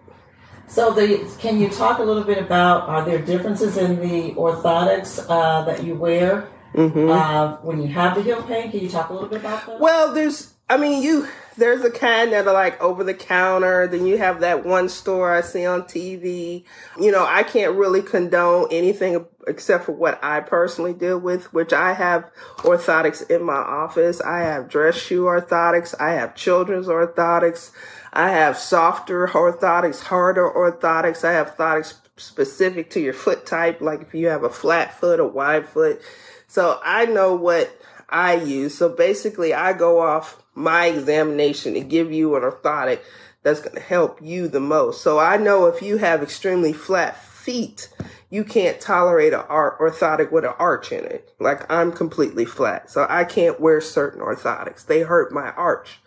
So, 0.68 0.92
the, 0.92 1.26
can 1.40 1.60
you 1.60 1.70
talk 1.70 2.00
a 2.00 2.04
little 2.04 2.24
bit 2.24 2.38
about 2.38 2.90
are 2.90 3.04
there 3.04 3.20
differences 3.20 3.78
in 3.78 4.00
the 4.00 4.34
orthotics 4.34 5.26
uh, 5.30 5.64
that 5.64 5.84
you 5.84 5.96
wear 5.96 6.50
mm-hmm. 6.74 7.10
uh, 7.10 7.56
when 7.62 7.82
you 7.82 7.88
have 7.88 8.16
the 8.16 8.22
heel 8.22 8.44
pain? 8.44 8.70
Can 8.70 8.82
you 8.82 8.90
talk 8.90 9.10
a 9.10 9.14
little 9.14 9.30
bit 9.30 9.40
about 9.40 9.66
that? 9.66 9.80
Well, 9.80 10.14
there's, 10.14 10.54
I 10.70 10.76
mean, 10.76 11.02
you 11.02 11.28
there's 11.58 11.84
a 11.84 11.90
kind 11.90 12.34
that 12.34 12.48
are 12.48 12.54
like 12.54 12.80
over 12.82 13.04
the 13.04 13.14
counter. 13.14 13.88
Then 13.88 14.06
you 14.06 14.18
have 14.18 14.42
that 14.42 14.66
one 14.66 14.90
store 14.90 15.34
I 15.34 15.42
see 15.42 15.66
on 15.66 15.84
TV. 15.84 16.64
You 17.00 17.12
know, 17.12 17.26
I 17.26 17.44
can't 17.44 17.76
really 17.76 18.02
condone 18.02 18.68
anything 18.70 19.26
except 19.48 19.86
for 19.86 19.94
what 19.94 20.24
I 20.24 20.42
personally 20.42 20.94
deal 20.94 21.18
with, 21.18 21.52
which 21.54 21.74
I 21.74 21.94
have 21.94 22.30
orthotics 22.58 23.28
in 23.30 23.44
my 23.44 23.56
office. 23.56 24.22
I 24.22 24.40
have 24.40 24.70
dress 24.70 24.96
shoe 24.96 25.24
orthotics. 25.24 25.96
I 26.00 26.12
have 26.12 26.36
children's 26.36 26.88
orthotics. 26.88 27.72
I 28.14 28.30
have 28.30 28.58
softer 28.58 29.28
orthotics, 29.28 30.02
harder 30.02 30.50
orthotics. 30.50 31.24
I 31.24 31.32
have 31.34 31.56
orthotics 31.56 31.96
specific 32.18 32.90
to 32.92 33.00
your 33.00 33.14
foot 33.14 33.46
type, 33.46 33.80
like 33.80 34.02
if 34.02 34.14
you 34.14 34.28
have 34.28 34.44
a 34.44 34.50
flat 34.50 35.00
foot, 35.00 35.20
a 35.20 35.26
wide 35.26 35.68
foot. 35.68 36.02
So 36.48 36.80
I 36.84 37.06
know 37.06 37.36
what 37.36 37.72
I 38.10 38.36
use. 38.36 38.76
So 38.76 38.90
basically, 38.90 39.54
I 39.54 39.74
go 39.74 40.00
off 40.02 40.42
my 40.58 40.88
examination 40.88 41.76
to 41.76 41.82
give 41.82 42.12
you 42.12 42.36
an 42.36 42.42
orthotic 42.42 43.00
that's 43.44 43.62
going 43.62 43.76
to 43.76 43.82
help 43.82 44.20
you 44.22 44.48
the 44.48 44.60
most. 44.60 45.02
So 45.02 45.20
I 45.20 45.38
know 45.38 45.68
if 45.68 45.82
you 45.82 45.98
have 45.98 46.24
extremely 46.24 46.74
flat 46.74 47.24
feet, 47.24 47.90
you 48.32 48.44
can't 48.44 48.82
tolerate 48.82 49.34
an 49.34 49.42
orthotic 49.42 50.32
with 50.32 50.44
an 50.44 50.54
arch 50.58 50.92
in 50.92 51.06
it. 51.06 51.34
Like 51.40 51.72
I'm 51.72 51.92
completely 51.92 52.44
flat. 52.44 52.90
So 52.90 53.06
I 53.08 53.24
can't 53.24 53.62
wear 53.62 53.80
certain 53.80 54.20
orthotics. 54.20 54.86
They 54.86 55.02
hurt 55.02 55.32
my 55.32 55.52
arch. 55.52 56.00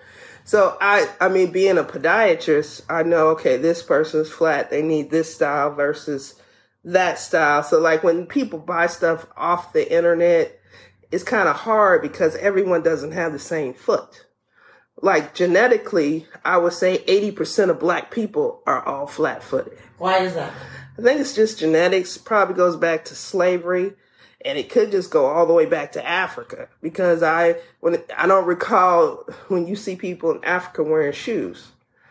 So 0.45 0.76
I, 0.80 1.09
I 1.21 1.28
mean, 1.28 1.52
being 1.52 1.78
a 1.78 1.85
podiatrist, 1.85 2.83
I 2.90 3.04
know, 3.04 3.28
okay, 3.28 3.57
this 3.57 3.85
person's 3.85 4.28
flat. 4.28 4.69
They 4.71 4.83
need 4.83 5.11
this 5.11 5.33
style 5.33 5.73
versus 5.73 6.35
that 6.85 7.21
style. 7.21 7.62
So 7.62 7.78
like 7.78 8.02
when 8.02 8.26
people 8.26 8.59
buy 8.59 8.88
stuff 8.88 9.26
off 9.37 9.73
the 9.73 9.90
internet, 9.90 10.59
it's 11.12 11.23
kind 11.23 11.49
of 11.49 11.54
hard 11.54 12.02
because 12.02 12.35
everyone 12.37 12.83
doesn't 12.83 13.12
have 13.12 13.33
the 13.33 13.38
same 13.38 13.75
foot. 13.75 14.26
Like 15.02 15.35
genetically, 15.35 16.26
I 16.45 16.59
would 16.59 16.73
say 16.73 16.99
80% 17.04 17.71
of 17.71 17.80
black 17.80 18.11
people 18.11 18.62
are 18.66 18.85
all 18.85 19.07
flat 19.07 19.42
footed. 19.42 19.78
Why 19.99 20.19
is 20.19 20.35
that? 20.35 20.52
I 20.99 21.02
think 21.02 21.21
it's 21.21 21.35
just 21.35 21.59
genetics, 21.59 22.19
probably 22.19 22.54
goes 22.54 22.76
back 22.76 23.04
to 23.07 23.14
slavery 23.14 23.95
and 24.45 24.59
it 24.59 24.71
could 24.71 24.90
just 24.90 25.11
go 25.11 25.26
all 25.26 25.47
the 25.47 25.52
way 25.52 25.66
back 25.66 25.92
to 25.92 26.07
Africa 26.07 26.69
because 26.83 27.23
I 27.23 27.57
when 27.80 28.02
I 28.16 28.26
don't 28.26 28.47
recall 28.47 29.26
when 29.49 29.66
you 29.66 29.76
see 29.76 29.97
people 29.97 30.30
in 30.30 30.45
Africa 30.45 30.83
wearing 30.83 31.12
shoes. 31.12 31.69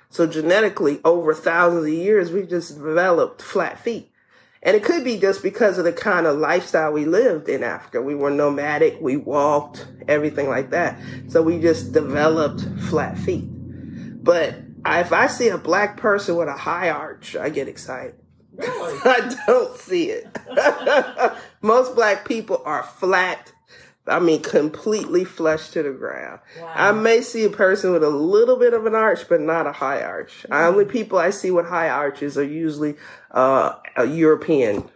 So 0.09 0.25
genetically 0.25 0.99
over 1.03 1.33
thousands 1.33 1.85
of 1.85 1.93
years 1.93 2.31
we've 2.31 2.49
just 2.49 2.75
developed 2.75 3.41
flat 3.41 3.79
feet. 3.79 4.11
And 4.61 4.75
it 4.75 4.83
could 4.83 5.03
be 5.05 5.17
just 5.17 5.41
because 5.41 5.77
of 5.77 5.85
the 5.85 5.93
kind 5.93 6.25
of 6.25 6.37
lifestyle 6.37 6.91
we 6.91 7.05
lived 7.05 7.47
in 7.47 7.63
Africa. 7.63 8.01
We 8.01 8.13
were 8.13 8.29
nomadic, 8.29 8.99
we 8.99 9.15
walked, 9.15 9.87
everything 10.07 10.49
like 10.49 10.71
that. 10.71 10.99
So 11.29 11.41
we 11.41 11.59
just 11.59 11.93
developed 11.93 12.65
flat 12.89 13.17
feet. 13.17 13.47
But 14.21 14.55
if 14.85 15.13
I 15.13 15.27
see 15.27 15.47
a 15.47 15.57
black 15.57 15.97
person 15.97 16.35
with 16.35 16.49
a 16.49 16.57
high 16.57 16.89
arch, 16.89 17.37
I 17.37 17.49
get 17.49 17.69
excited. 17.69 18.15
Really? 18.53 18.99
I 19.05 19.35
don't 19.47 19.77
see 19.77 20.09
it. 20.09 20.37
Most 21.61 21.95
black 21.95 22.27
people 22.27 22.61
are 22.65 22.83
flat. 22.83 23.53
I 24.09 24.19
mean, 24.19 24.41
completely 24.41 25.23
flush 25.23 25.69
to 25.69 25.83
the 25.83 25.91
ground. 25.91 26.39
Wow. 26.59 26.73
I 26.75 26.91
may 26.91 27.21
see 27.21 27.43
a 27.45 27.49
person 27.49 27.93
with 27.93 28.03
a 28.03 28.09
little 28.09 28.57
bit 28.57 28.73
of 28.73 28.85
an 28.85 28.95
arch, 28.95 29.27
but 29.29 29.41
not 29.41 29.67
a 29.67 29.71
high 29.71 30.01
arch. 30.01 30.43
Mm-hmm. 30.43 30.53
Only 30.53 30.85
people 30.85 31.17
I 31.17 31.29
see 31.29 31.51
with 31.51 31.67
high 31.67 31.89
arches 31.89 32.37
are 32.37 32.43
usually 32.43 32.95
uh, 33.31 33.75
a 33.95 34.05
European 34.05 34.89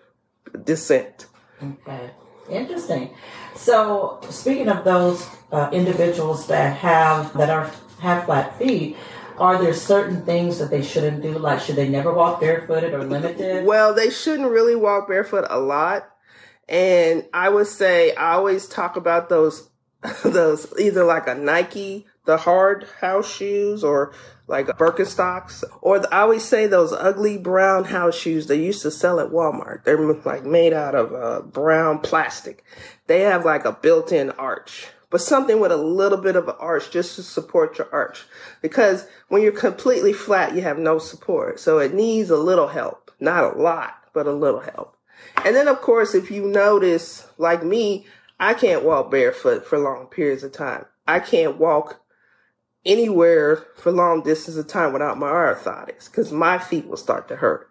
descent. 0.63 1.27
Okay, 1.61 2.09
interesting. 2.49 3.13
So, 3.55 4.19
speaking 4.29 4.67
of 4.67 4.83
those 4.83 5.25
uh, 5.51 5.69
individuals 5.71 6.47
that 6.47 6.77
have 6.77 7.33
that 7.37 7.49
are 7.49 7.71
have 7.99 8.25
flat 8.25 8.57
feet, 8.57 8.97
are 9.37 9.61
there 9.61 9.73
certain 9.73 10.25
things 10.25 10.59
that 10.59 10.69
they 10.69 10.81
shouldn't 10.81 11.21
do? 11.21 11.37
Like, 11.37 11.59
should 11.59 11.75
they 11.75 11.87
never 11.87 12.13
walk 12.13 12.39
barefooted 12.39 12.93
or 12.93 13.03
limited? 13.03 13.65
Well, 13.65 13.93
they 13.93 14.09
shouldn't 14.09 14.49
really 14.49 14.75
walk 14.75 15.07
barefoot 15.07 15.45
a 15.49 15.59
lot. 15.59 16.09
And 16.67 17.25
I 17.33 17.49
would 17.49 17.67
say 17.67 18.15
I 18.15 18.33
always 18.33 18.67
talk 18.67 18.95
about 18.95 19.29
those, 19.29 19.69
those 20.23 20.73
either 20.79 21.03
like 21.03 21.27
a 21.27 21.35
Nike, 21.35 22.07
the 22.25 22.37
hard 22.37 22.87
house 23.01 23.33
shoes 23.33 23.83
or 23.83 24.13
like 24.47 24.67
a 24.67 24.73
Birkenstocks, 24.73 25.63
or 25.81 25.99
the, 25.99 26.13
I 26.13 26.21
always 26.21 26.43
say 26.43 26.67
those 26.67 26.91
ugly 26.91 27.37
brown 27.37 27.85
house 27.85 28.15
shoes 28.15 28.47
they 28.47 28.61
used 28.61 28.81
to 28.81 28.91
sell 28.91 29.19
at 29.19 29.29
Walmart. 29.31 29.83
They're 29.83 29.97
like 29.97 30.45
made 30.45 30.73
out 30.73 30.95
of 30.95 31.13
uh, 31.13 31.41
brown 31.41 31.99
plastic. 31.99 32.63
They 33.07 33.21
have 33.21 33.45
like 33.45 33.65
a 33.65 33.73
built-in 33.73 34.31
arch 34.31 34.87
but 35.13 35.21
something 35.21 35.59
with 35.59 35.71
a 35.71 35.77
little 35.77 36.17
bit 36.17 36.35
of 36.35 36.47
an 36.47 36.55
arch 36.59 36.89
just 36.89 37.15
to 37.17 37.21
support 37.21 37.77
your 37.77 37.87
arch. 37.93 38.25
Because 38.63 39.05
when 39.27 39.43
you're 39.43 39.51
completely 39.51 40.11
flat, 40.11 40.55
you 40.55 40.63
have 40.63 40.79
no 40.79 40.97
support. 40.97 41.59
So 41.59 41.77
it 41.77 41.93
needs 41.93 42.31
a 42.31 42.35
little 42.35 42.69
help. 42.69 43.11
Not 43.19 43.43
a 43.43 43.61
lot, 43.61 43.93
but 44.11 44.25
a 44.25 44.33
little 44.33 44.61
help. 44.61 44.97
And 45.45 45.55
then, 45.55 45.67
of 45.67 45.81
course, 45.81 46.15
if 46.15 46.31
you 46.31 46.45
notice, 46.45 47.27
like 47.37 47.63
me, 47.63 48.05
I 48.39 48.53
can't 48.53 48.83
walk 48.83 49.11
barefoot 49.11 49.65
for 49.65 49.77
long 49.77 50.07
periods 50.07 50.43
of 50.43 50.51
time. 50.51 50.85
I 51.07 51.19
can't 51.19 51.57
walk 51.57 52.01
anywhere 52.85 53.65
for 53.75 53.91
long 53.91 54.23
distances 54.23 54.57
of 54.57 54.67
time 54.67 54.93
without 54.93 55.17
my 55.17 55.29
orthotics 55.29 56.09
because 56.09 56.31
my 56.31 56.57
feet 56.57 56.87
will 56.87 56.97
start 56.97 57.27
to 57.29 57.37
hurt. 57.37 57.69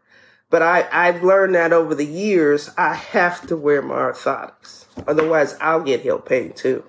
But 0.50 0.62
I, 0.62 0.86
I've 0.92 1.22
learned 1.22 1.54
that 1.54 1.72
over 1.72 1.94
the 1.94 2.06
years, 2.06 2.70
I 2.76 2.94
have 2.94 3.46
to 3.46 3.56
wear 3.56 3.80
my 3.80 3.94
orthotics. 3.94 4.84
Otherwise, 5.06 5.56
I'll 5.60 5.82
get 5.82 6.02
heel 6.02 6.18
pain 6.18 6.52
too. 6.52 6.84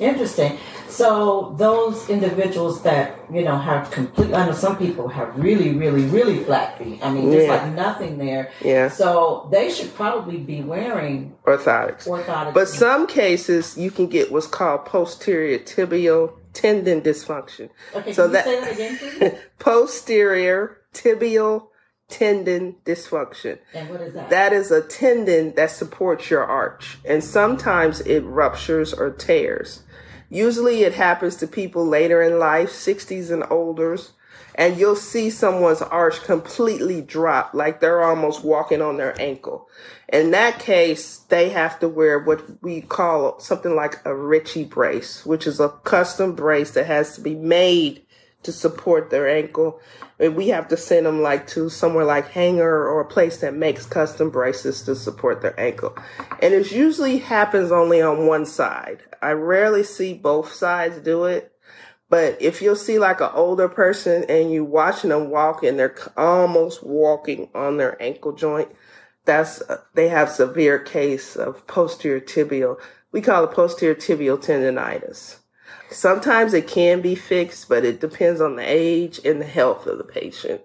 Interesting. 0.00 0.58
So 0.88 1.54
those 1.56 2.08
individuals 2.10 2.82
that 2.82 3.18
you 3.32 3.42
know 3.42 3.56
have 3.56 3.90
complete. 3.90 4.34
I 4.34 4.46
know 4.46 4.52
some 4.52 4.76
people 4.76 5.08
have 5.08 5.36
really, 5.36 5.74
really, 5.74 6.04
really 6.06 6.42
flat 6.42 6.78
feet. 6.78 6.98
I 7.02 7.12
mean, 7.12 7.30
there's 7.30 7.46
yeah. 7.46 7.62
like 7.62 7.74
nothing 7.74 8.18
there. 8.18 8.50
Yeah. 8.62 8.88
So 8.88 9.48
they 9.52 9.70
should 9.70 9.94
probably 9.94 10.38
be 10.38 10.62
wearing 10.62 11.36
orthotics. 11.44 12.06
Orthotics. 12.08 12.54
But 12.54 12.68
some 12.68 13.06
cases 13.06 13.76
you 13.76 13.90
can 13.90 14.08
get 14.08 14.32
what's 14.32 14.46
called 14.46 14.86
posterior 14.86 15.58
tibial 15.58 16.34
tendon 16.52 17.02
dysfunction. 17.02 17.70
Okay. 17.94 18.12
So 18.12 18.26
that, 18.28 18.44
that 18.44 18.72
again, 18.72 19.38
posterior 19.58 20.78
tibial 20.92 21.68
tendon 22.08 22.76
dysfunction. 22.84 23.58
And 23.72 23.88
what 23.88 24.00
is 24.00 24.14
that? 24.14 24.30
That 24.30 24.52
is 24.52 24.70
a 24.70 24.82
tendon 24.82 25.54
that 25.54 25.70
supports 25.70 26.28
your 26.28 26.44
arch. 26.44 26.98
And 27.04 27.22
sometimes 27.22 28.00
it 28.00 28.20
ruptures 28.20 28.92
or 28.92 29.10
tears. 29.10 29.84
Usually 30.30 30.84
it 30.84 30.94
happens 30.94 31.36
to 31.36 31.46
people 31.48 31.84
later 31.84 32.22
in 32.22 32.38
life, 32.38 32.70
60s 32.70 33.30
and 33.30 33.44
older, 33.50 33.98
and 34.54 34.78
you'll 34.78 34.96
see 34.96 35.28
someone's 35.28 35.82
arch 35.82 36.22
completely 36.22 37.00
drop, 37.02 37.52
like 37.52 37.80
they're 37.80 38.02
almost 38.02 38.44
walking 38.44 38.80
on 38.80 38.96
their 38.96 39.20
ankle. 39.20 39.68
In 40.08 40.30
that 40.30 40.60
case, 40.60 41.18
they 41.28 41.50
have 41.50 41.80
to 41.80 41.88
wear 41.88 42.18
what 42.18 42.62
we 42.62 42.80
call 42.80 43.40
something 43.40 43.74
like 43.74 44.00
a 44.04 44.14
Richie 44.14 44.64
brace, 44.64 45.26
which 45.26 45.46
is 45.46 45.58
a 45.58 45.68
custom 45.68 46.34
brace 46.34 46.70
that 46.72 46.86
has 46.86 47.16
to 47.16 47.20
be 47.20 47.34
made 47.34 48.06
to 48.42 48.52
support 48.52 49.10
their 49.10 49.28
ankle. 49.28 49.80
And 50.18 50.36
we 50.36 50.48
have 50.48 50.68
to 50.68 50.76
send 50.76 51.06
them 51.06 51.22
like 51.22 51.46
to 51.48 51.68
somewhere 51.68 52.04
like 52.04 52.28
Hanger 52.30 52.88
or 52.88 53.00
a 53.00 53.06
place 53.06 53.38
that 53.38 53.54
makes 53.54 53.86
custom 53.86 54.30
braces 54.30 54.82
to 54.82 54.94
support 54.94 55.40
their 55.42 55.58
ankle. 55.58 55.96
And 56.42 56.54
it 56.54 56.72
usually 56.72 57.18
happens 57.18 57.72
only 57.72 58.00
on 58.02 58.26
one 58.26 58.46
side. 58.46 59.02
I 59.22 59.32
rarely 59.32 59.82
see 59.82 60.14
both 60.14 60.52
sides 60.52 60.98
do 60.98 61.24
it. 61.24 61.52
But 62.08 62.42
if 62.42 62.60
you'll 62.60 62.76
see 62.76 62.98
like 62.98 63.20
an 63.20 63.30
older 63.34 63.68
person 63.68 64.24
and 64.28 64.50
you 64.50 64.64
watching 64.64 65.10
them 65.10 65.30
walk 65.30 65.62
and 65.62 65.78
they're 65.78 65.94
almost 66.16 66.82
walking 66.82 67.48
on 67.54 67.76
their 67.76 68.02
ankle 68.02 68.32
joint, 68.32 68.68
that's, 69.24 69.62
uh, 69.62 69.82
they 69.94 70.08
have 70.08 70.28
severe 70.28 70.78
case 70.78 71.36
of 71.36 71.66
posterior 71.68 72.20
tibial. 72.20 72.78
We 73.12 73.20
call 73.20 73.44
it 73.44 73.52
posterior 73.52 73.94
tibial 73.94 74.38
tendonitis. 74.38 75.39
Sometimes 75.90 76.54
it 76.54 76.66
can 76.68 77.00
be 77.00 77.14
fixed, 77.14 77.68
but 77.68 77.84
it 77.84 78.00
depends 78.00 78.40
on 78.40 78.56
the 78.56 78.62
age 78.64 79.20
and 79.24 79.40
the 79.40 79.46
health 79.46 79.86
of 79.86 79.98
the 79.98 80.04
patient. 80.04 80.62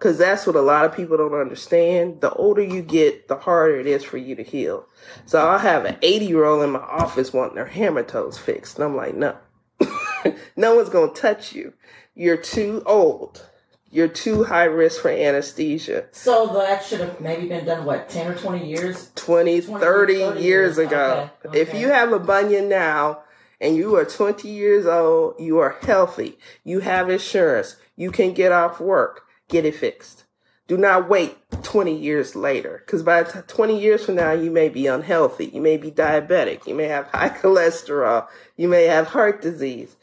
Cause 0.00 0.18
that's 0.18 0.46
what 0.46 0.56
a 0.56 0.60
lot 0.60 0.84
of 0.84 0.94
people 0.94 1.16
don't 1.16 1.34
understand. 1.40 2.20
The 2.20 2.32
older 2.32 2.62
you 2.62 2.82
get, 2.82 3.28
the 3.28 3.36
harder 3.36 3.78
it 3.78 3.86
is 3.86 4.02
for 4.04 4.18
you 4.18 4.34
to 4.34 4.42
heal. 4.42 4.86
So 5.24 5.38
I'll 5.38 5.58
have 5.58 5.84
an 5.84 5.96
80 6.02 6.26
year 6.26 6.44
old 6.44 6.62
in 6.62 6.72
my 6.72 6.80
office 6.80 7.32
wanting 7.32 7.54
their 7.54 7.66
hammer 7.66 8.02
toes 8.02 8.36
fixed. 8.36 8.76
And 8.76 8.84
I'm 8.84 8.96
like, 8.96 9.14
no, 9.14 9.36
no 10.56 10.74
one's 10.74 10.88
going 10.90 11.14
to 11.14 11.20
touch 11.20 11.54
you. 11.54 11.74
You're 12.14 12.36
too 12.36 12.82
old. 12.84 13.48
You're 13.90 14.08
too 14.08 14.44
high 14.44 14.64
risk 14.64 15.00
for 15.00 15.10
anesthesia. 15.10 16.06
So 16.10 16.48
that 16.54 16.84
should 16.84 17.00
have 17.00 17.20
maybe 17.20 17.46
been 17.48 17.64
done, 17.64 17.84
what, 17.84 18.08
10 18.08 18.32
or 18.32 18.34
20 18.34 18.68
years? 18.68 19.10
20, 19.14 19.60
20, 19.62 19.80
30, 19.80 20.14
30 20.14 20.18
years 20.18 20.42
years. 20.42 20.78
ago. 20.78 21.30
Okay, 21.46 21.60
If 21.60 21.74
you 21.74 21.88
have 21.88 22.12
a 22.12 22.18
bunion 22.18 22.68
now 22.68 23.20
and 23.60 23.76
you 23.76 23.96
are 23.96 24.04
20 24.04 24.48
years 24.48 24.86
old, 24.86 25.34
you 25.38 25.58
are 25.58 25.76
healthy, 25.82 26.38
you 26.64 26.80
have 26.80 27.10
insurance, 27.10 27.76
you 27.96 28.10
can 28.10 28.34
get 28.34 28.52
off 28.52 28.80
work, 28.80 29.22
get 29.48 29.64
it 29.64 29.76
fixed. 29.76 30.24
Do 30.66 30.78
not 30.78 31.10
wait 31.10 31.36
20 31.62 31.94
years 31.94 32.34
later 32.34 32.82
because 32.84 33.02
by 33.02 33.24
t- 33.24 33.40
20 33.46 33.78
years 33.78 34.06
from 34.06 34.14
now, 34.14 34.32
you 34.32 34.50
may 34.50 34.70
be 34.70 34.86
unhealthy. 34.86 35.46
You 35.46 35.60
may 35.60 35.76
be 35.76 35.90
diabetic. 35.90 36.66
You 36.66 36.74
may 36.74 36.84
have 36.84 37.06
high 37.12 37.28
cholesterol. 37.28 38.26
You 38.56 38.68
may 38.68 38.84
have 38.84 39.08
heart 39.08 39.42
disease 39.42 39.94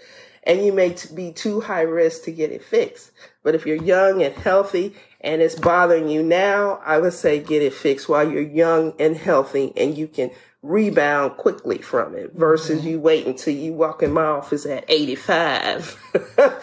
and 0.43 0.63
you 0.63 0.71
may 0.71 0.95
be 1.13 1.31
too 1.31 1.61
high 1.61 1.81
risk 1.81 2.23
to 2.23 2.31
get 2.31 2.51
it 2.51 2.63
fixed. 2.63 3.11
But 3.43 3.55
if 3.55 3.65
you're 3.65 3.75
young 3.75 4.21
and 4.21 4.35
healthy 4.35 4.95
and 5.19 5.41
it's 5.41 5.55
bothering 5.55 6.09
you 6.09 6.23
now, 6.23 6.79
I 6.85 6.99
would 6.99 7.13
say 7.13 7.39
get 7.39 7.61
it 7.61 7.73
fixed 7.73 8.09
while 8.09 8.29
you're 8.29 8.41
young 8.41 8.93
and 8.99 9.15
healthy 9.15 9.73
and 9.75 9.97
you 9.97 10.07
can 10.07 10.31
rebound 10.63 11.37
quickly 11.37 11.79
from 11.79 12.15
it 12.15 12.33
versus 12.33 12.79
mm-hmm. 12.79 12.89
you 12.89 12.99
wait 12.99 13.25
until 13.25 13.53
you 13.53 13.73
walk 13.73 14.03
in 14.03 14.11
my 14.11 14.23
office 14.23 14.65
at 14.65 14.85
85 14.87 15.97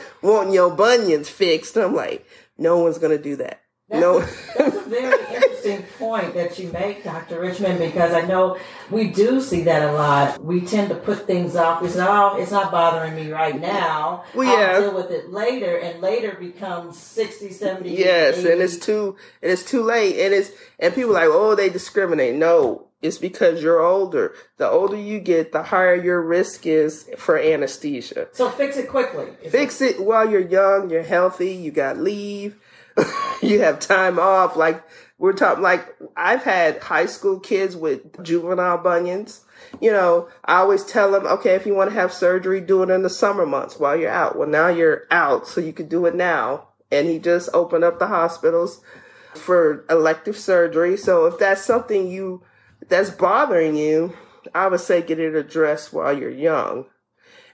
wanting 0.22 0.54
your 0.54 0.70
bunions 0.70 1.28
fixed. 1.28 1.76
I'm 1.76 1.94
like, 1.94 2.24
no 2.56 2.78
one's 2.78 2.98
going 2.98 3.16
to 3.16 3.22
do 3.22 3.36
that. 3.36 3.62
That's, 3.88 4.00
no. 4.02 4.18
a, 4.18 4.20
that's 4.58 4.76
a 4.76 4.88
very 4.88 5.34
interesting 5.34 5.82
point 5.98 6.34
that 6.34 6.58
you 6.58 6.70
make, 6.72 7.04
Dr. 7.04 7.40
Richmond, 7.40 7.78
because 7.78 8.12
I 8.12 8.20
know 8.20 8.58
we 8.90 9.08
do 9.08 9.40
see 9.40 9.62
that 9.62 9.88
a 9.88 9.92
lot. 9.92 10.44
We 10.44 10.60
tend 10.60 10.90
to 10.90 10.94
put 10.94 11.26
things 11.26 11.56
off. 11.56 11.80
We 11.80 11.88
say, 11.88 12.04
oh, 12.06 12.36
it's 12.38 12.50
not 12.50 12.70
bothering 12.70 13.16
me 13.16 13.32
right 13.32 13.58
now. 13.58 14.24
Well, 14.34 14.46
yeah. 14.46 14.74
I'll 14.74 14.82
deal 14.82 14.94
with 14.94 15.10
it 15.10 15.30
later, 15.30 15.78
and 15.78 16.02
later 16.02 16.36
becomes 16.38 16.98
60, 16.98 17.50
70, 17.50 17.90
Yes, 17.90 18.36
80. 18.38 18.52
and 18.52 18.60
it's 18.60 18.76
too 18.76 19.16
and 19.40 19.50
it's 19.50 19.64
too 19.64 19.82
late, 19.82 20.20
and 20.20 20.34
it's 20.34 20.50
and 20.78 20.94
people 20.94 21.12
are 21.12 21.26
like, 21.26 21.30
oh, 21.30 21.54
they 21.54 21.70
discriminate. 21.70 22.34
No, 22.34 22.87
it's 23.00 23.18
because 23.18 23.62
you're 23.62 23.80
older. 23.80 24.34
The 24.56 24.68
older 24.68 24.96
you 24.96 25.20
get, 25.20 25.52
the 25.52 25.62
higher 25.62 25.94
your 25.94 26.20
risk 26.20 26.66
is 26.66 27.08
for 27.16 27.38
anesthesia. 27.38 28.28
So 28.32 28.50
fix 28.50 28.76
it 28.76 28.88
quickly. 28.88 29.28
Fix 29.48 29.80
it 29.80 30.02
while 30.02 30.28
you're 30.28 30.40
young, 30.40 30.90
you're 30.90 31.04
healthy, 31.04 31.52
you 31.52 31.70
got 31.70 31.96
leave, 31.96 32.56
you 33.42 33.60
have 33.60 33.78
time 33.78 34.18
off. 34.18 34.56
Like 34.56 34.82
we're 35.16 35.32
talking, 35.32 35.62
like 35.62 35.96
I've 36.16 36.42
had 36.42 36.82
high 36.82 37.06
school 37.06 37.38
kids 37.38 37.76
with 37.76 38.22
juvenile 38.24 38.78
bunions. 38.78 39.44
You 39.80 39.92
know, 39.92 40.28
I 40.44 40.56
always 40.56 40.84
tell 40.84 41.12
them, 41.12 41.26
okay, 41.26 41.54
if 41.54 41.66
you 41.66 41.74
want 41.74 41.90
to 41.90 41.96
have 41.96 42.12
surgery, 42.12 42.60
do 42.60 42.82
it 42.82 42.90
in 42.90 43.02
the 43.02 43.10
summer 43.10 43.46
months 43.46 43.78
while 43.78 43.96
you're 43.96 44.10
out. 44.10 44.36
Well, 44.36 44.48
now 44.48 44.68
you're 44.68 45.04
out, 45.10 45.46
so 45.46 45.60
you 45.60 45.72
can 45.72 45.88
do 45.88 46.06
it 46.06 46.14
now. 46.14 46.68
And 46.90 47.06
he 47.06 47.18
just 47.18 47.50
opened 47.52 47.84
up 47.84 47.98
the 47.98 48.06
hospitals 48.06 48.80
for 49.34 49.84
elective 49.90 50.36
surgery. 50.36 50.96
So 50.96 51.26
if 51.26 51.38
that's 51.38 51.62
something 51.62 52.08
you 52.08 52.42
that's 52.88 53.10
bothering 53.10 53.76
you, 53.76 54.14
I 54.54 54.68
would 54.68 54.80
say 54.80 55.02
get 55.02 55.18
it 55.18 55.34
addressed 55.34 55.92
while 55.92 56.16
you're 56.16 56.30
young. 56.30 56.86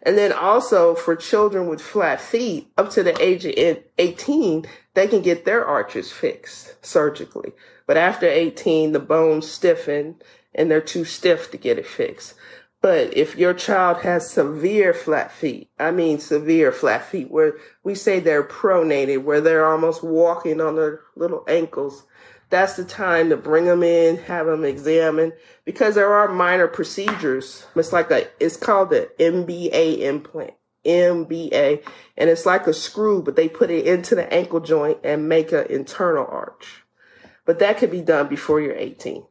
And 0.02 0.18
then 0.18 0.32
also 0.32 0.94
for 0.94 1.16
children 1.16 1.66
with 1.66 1.80
flat 1.80 2.20
feet 2.20 2.70
up 2.76 2.90
to 2.90 3.02
the 3.02 3.20
age 3.22 3.46
of 3.46 3.78
18, 3.98 4.66
they 4.92 5.06
can 5.06 5.22
get 5.22 5.44
their 5.44 5.64
arches 5.64 6.12
fixed 6.12 6.84
surgically. 6.84 7.52
But 7.86 7.96
after 7.96 8.26
18, 8.26 8.92
the 8.92 9.00
bones 9.00 9.50
stiffen 9.50 10.16
and 10.54 10.70
they're 10.70 10.80
too 10.80 11.04
stiff 11.04 11.50
to 11.50 11.56
get 11.56 11.78
it 11.78 11.86
fixed. 11.86 12.34
But 12.84 13.16
if 13.16 13.36
your 13.36 13.54
child 13.54 14.02
has 14.02 14.30
severe 14.30 14.92
flat 14.92 15.32
feet, 15.32 15.70
I 15.78 15.90
mean 15.90 16.18
severe 16.18 16.70
flat 16.70 17.06
feet, 17.06 17.30
where 17.30 17.54
we 17.82 17.94
say 17.94 18.20
they're 18.20 18.46
pronated, 18.46 19.24
where 19.24 19.40
they're 19.40 19.64
almost 19.64 20.04
walking 20.04 20.60
on 20.60 20.76
their 20.76 21.00
little 21.16 21.44
ankles, 21.48 22.04
that's 22.54 22.76
the 22.76 22.84
time 22.84 23.30
to 23.30 23.36
bring 23.36 23.64
them 23.64 23.82
in, 23.82 24.16
have 24.16 24.46
them 24.46 24.64
examined, 24.64 25.32
because 25.64 25.94
there 25.94 26.12
are 26.12 26.28
minor 26.28 26.68
procedures. 26.68 27.66
It's 27.74 27.92
like 27.92 28.10
a, 28.10 28.28
it's 28.40 28.56
called 28.56 28.90
the 28.90 29.10
MBA 29.18 30.00
implant, 30.00 30.54
MBA, 30.84 31.84
and 32.16 32.30
it's 32.30 32.46
like 32.46 32.66
a 32.66 32.72
screw, 32.72 33.22
but 33.22 33.36
they 33.36 33.48
put 33.48 33.70
it 33.70 33.86
into 33.86 34.14
the 34.14 34.32
ankle 34.32 34.60
joint 34.60 34.98
and 35.02 35.28
make 35.28 35.52
an 35.52 35.66
internal 35.68 36.26
arch. 36.26 36.84
But 37.44 37.58
that 37.58 37.78
could 37.78 37.90
be 37.90 38.00
done 38.00 38.28
before 38.28 38.60
you're 38.60 38.76
18. 38.76 39.24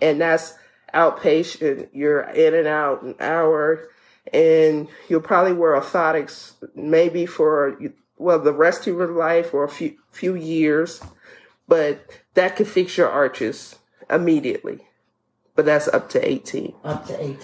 And 0.00 0.20
that's 0.20 0.54
outpatient. 0.94 1.88
You're 1.92 2.22
in 2.22 2.54
and 2.54 2.66
out 2.66 3.02
an 3.02 3.16
hour 3.20 3.88
and 4.32 4.88
you'll 5.08 5.20
probably 5.20 5.52
wear 5.52 5.78
orthotics 5.78 6.54
maybe 6.74 7.26
for, 7.26 7.78
well, 8.16 8.38
the 8.38 8.52
rest 8.52 8.86
of 8.86 8.94
your 8.96 9.08
life 9.08 9.52
or 9.52 9.64
a 9.64 9.68
few, 9.68 9.96
few 10.10 10.34
years 10.34 11.02
but 11.72 12.21
that 12.34 12.56
could 12.56 12.68
fix 12.68 12.96
your 12.96 13.08
arches 13.08 13.76
immediately. 14.10 14.86
But 15.54 15.66
that's 15.66 15.86
up 15.86 16.08
to 16.10 16.26
18. 16.26 16.72
Up 16.82 17.06
to 17.08 17.22
18. 17.22 17.34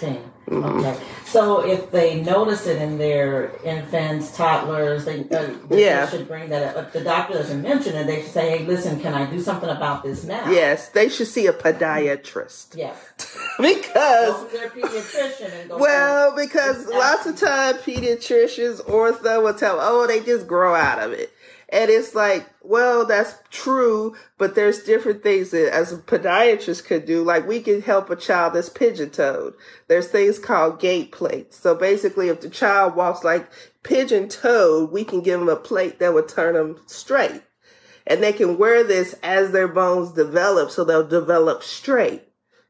Mm-hmm. 0.47 0.65
Okay. 0.65 0.99
So 1.27 1.63
if 1.63 1.91
they 1.91 2.23
notice 2.23 2.67
it 2.67 2.81
in 2.81 2.97
their 2.97 3.53
infants, 3.63 4.35
toddlers, 4.35 5.05
they, 5.05 5.29
uh, 5.29 5.51
they 5.69 5.85
Yeah. 5.85 6.09
should 6.09 6.27
bring 6.27 6.49
that 6.49 6.75
up. 6.75 6.87
If 6.87 6.93
the 6.95 7.01
doctor 7.03 7.35
doesn't 7.35 7.61
mention 7.61 7.95
it, 7.95 8.07
they 8.07 8.23
should 8.23 8.31
say, 8.31 8.59
hey, 8.61 8.65
listen, 8.67 8.99
can 8.99 9.13
I 9.13 9.31
do 9.31 9.39
something 9.43 9.69
about 9.69 10.03
this 10.05 10.25
now? 10.25 10.51
Yes, 10.51 10.89
they 10.89 11.11
should 11.11 11.27
see 11.27 11.47
a 11.49 11.53
podiatrist 11.53 12.75
Yeah. 12.75 12.95
because 13.59 14.33
Go 14.33 14.47
to 14.49 14.57
their 14.57 14.71
pediatrician 14.71 15.61
and 15.61 15.69
go 15.69 15.77
Well, 15.79 16.35
because 16.35 16.87
lots 16.87 17.27
of 17.27 17.37
times 17.37 17.81
pediatricians, 17.83 18.83
ortho 18.87 19.43
will 19.43 19.53
tell, 19.53 19.77
oh, 19.81 20.07
they 20.07 20.21
just 20.21 20.47
grow 20.47 20.75
out 20.75 20.99
of 21.01 21.13
it. 21.13 21.31
And 21.71 21.91
it's 21.91 22.15
like, 22.15 22.49
well, 22.63 23.05
that's 23.05 23.35
true, 23.51 24.17
but 24.39 24.55
there's 24.55 24.85
different 24.85 25.23
things 25.23 25.51
that 25.51 25.73
as 25.73 25.93
a 25.93 25.99
podiatrist 25.99 26.87
could 26.87 27.05
do. 27.05 27.23
Like 27.23 27.47
we 27.47 27.61
can 27.61 27.83
help 27.83 28.09
a 28.09 28.17
child 28.17 28.55
that's 28.55 28.71
pigeon 28.71 29.11
toed. 29.11 29.55
There's 29.87 30.09
things 30.09 30.39
called 30.39 30.81
gait 30.81 31.13
plates. 31.13 31.59
So 31.59 31.75
basically, 31.75 32.29
if 32.29 32.41
the 32.41 32.49
child 32.49 32.97
walks 32.97 33.23
like 33.23 33.51
pigeon 33.83 34.29
toed, 34.29 34.91
we 34.91 35.05
can 35.05 35.21
give 35.21 35.41
them 35.41 35.51
a 35.51 35.57
plate 35.57 35.99
that 35.99 36.15
would 36.15 36.29
turn 36.29 36.55
them 36.55 36.81
straight. 36.87 37.43
And 38.07 38.23
they 38.23 38.33
can 38.33 38.57
wear 38.57 38.83
this 38.83 39.15
as 39.23 39.53
their 39.53 39.69
bones 39.69 40.13
develop, 40.13 40.71
so 40.71 40.85
they'll 40.85 41.07
develop 41.07 41.63
straight 41.63 42.23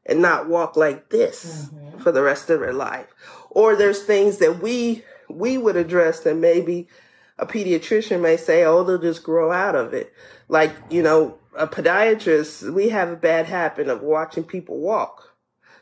and 0.05 0.21
not 0.21 0.49
walk 0.49 0.75
like 0.75 1.09
this 1.09 1.69
mm-hmm. 1.73 1.99
for 1.99 2.11
the 2.11 2.21
rest 2.21 2.49
of 2.49 2.59
their 2.59 2.73
life. 2.73 3.07
Or 3.49 3.77
there's 3.77 4.03
things 4.03 4.39
that 4.39 4.61
we 4.61 5.05
we 5.29 5.57
would 5.57 5.77
address 5.77 6.21
that 6.21 6.35
maybe 6.35 6.89
a 7.39 7.45
pediatrician 7.45 8.21
may 8.21 8.37
say, 8.37 8.63
oh, 8.65 8.83
they'll 8.83 8.97
just 8.97 9.23
grow 9.23 9.51
out 9.51 9.75
of 9.75 9.93
it. 9.93 10.13
Like, 10.47 10.75
you 10.89 11.01
know, 11.01 11.37
a 11.57 11.67
podiatrist, 11.67 12.71
we 12.73 12.89
have 12.89 13.09
a 13.09 13.15
bad 13.15 13.45
habit 13.45 13.87
of 13.87 14.01
watching 14.01 14.43
people 14.43 14.77
walk. 14.77 15.35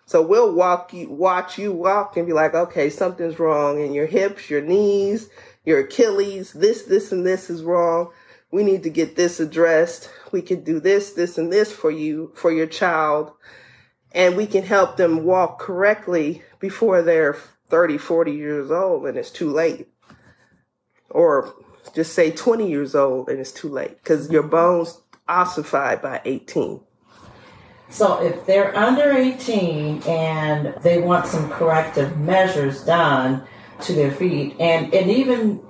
So 0.06 0.22
we'll 0.22 0.54
walk 0.54 0.94
you, 0.94 1.10
watch 1.10 1.58
you 1.58 1.74
walk 1.74 2.16
and 2.16 2.26
be 2.26 2.34
like, 2.34 2.54
okay, 2.54 2.90
something's 2.90 3.40
wrong 3.40 3.82
in 3.82 3.94
your 3.94 4.06
hips, 4.06 4.50
your 4.50 4.62
knees, 4.62 5.30
your 5.66 5.80
Achilles, 5.80 6.54
this, 6.54 6.84
this, 6.84 7.12
and 7.12 7.26
this 7.26 7.50
is 7.50 7.64
wrong. 7.64 8.12
We 8.50 8.64
need 8.64 8.84
to 8.84 8.90
get 8.90 9.18
this 9.18 9.42
addressed. 9.42 10.10
We 10.32 10.42
can 10.42 10.64
do 10.64 10.80
this, 10.80 11.12
this, 11.12 11.38
and 11.38 11.52
this 11.52 11.74
for 11.74 11.92
you, 11.92 12.32
for 12.36 12.52
your 12.52 12.68
child. 12.68 13.34
And 14.14 14.38
we 14.38 14.48
can 14.48 14.64
help 14.64 14.96
them 14.96 15.26
walk 15.26 15.60
correctly 15.60 16.42
before 16.60 17.02
they're 17.02 17.36
30, 17.70 17.98
40 17.98 18.32
years 18.32 18.72
old 18.72 19.06
and 19.06 19.18
it's 19.18 19.32
too 19.32 19.52
late. 19.52 19.90
Or 21.10 21.54
just 21.94 22.14
say 22.14 22.32
20 22.32 22.70
years 22.70 22.96
old 22.96 23.30
and 23.30 23.40
it's 23.40 23.52
too 23.52 23.70
late 23.70 23.98
because 24.04 24.30
your 24.30 24.44
bones 24.44 25.02
ossified 25.28 26.02
by 26.02 26.22
18. 26.26 26.82
So 27.90 28.22
if 28.22 28.46
they're 28.46 28.76
under 28.76 29.12
18 29.12 30.04
and 30.04 30.76
they 30.82 31.00
want 31.00 31.26
some 31.26 31.50
corrective 31.50 32.18
measures 32.18 32.84
done 32.84 33.44
to 33.82 33.94
their 33.94 34.12
feet, 34.12 34.56
and, 34.60 34.94
and 34.94 35.10
even 35.10 35.62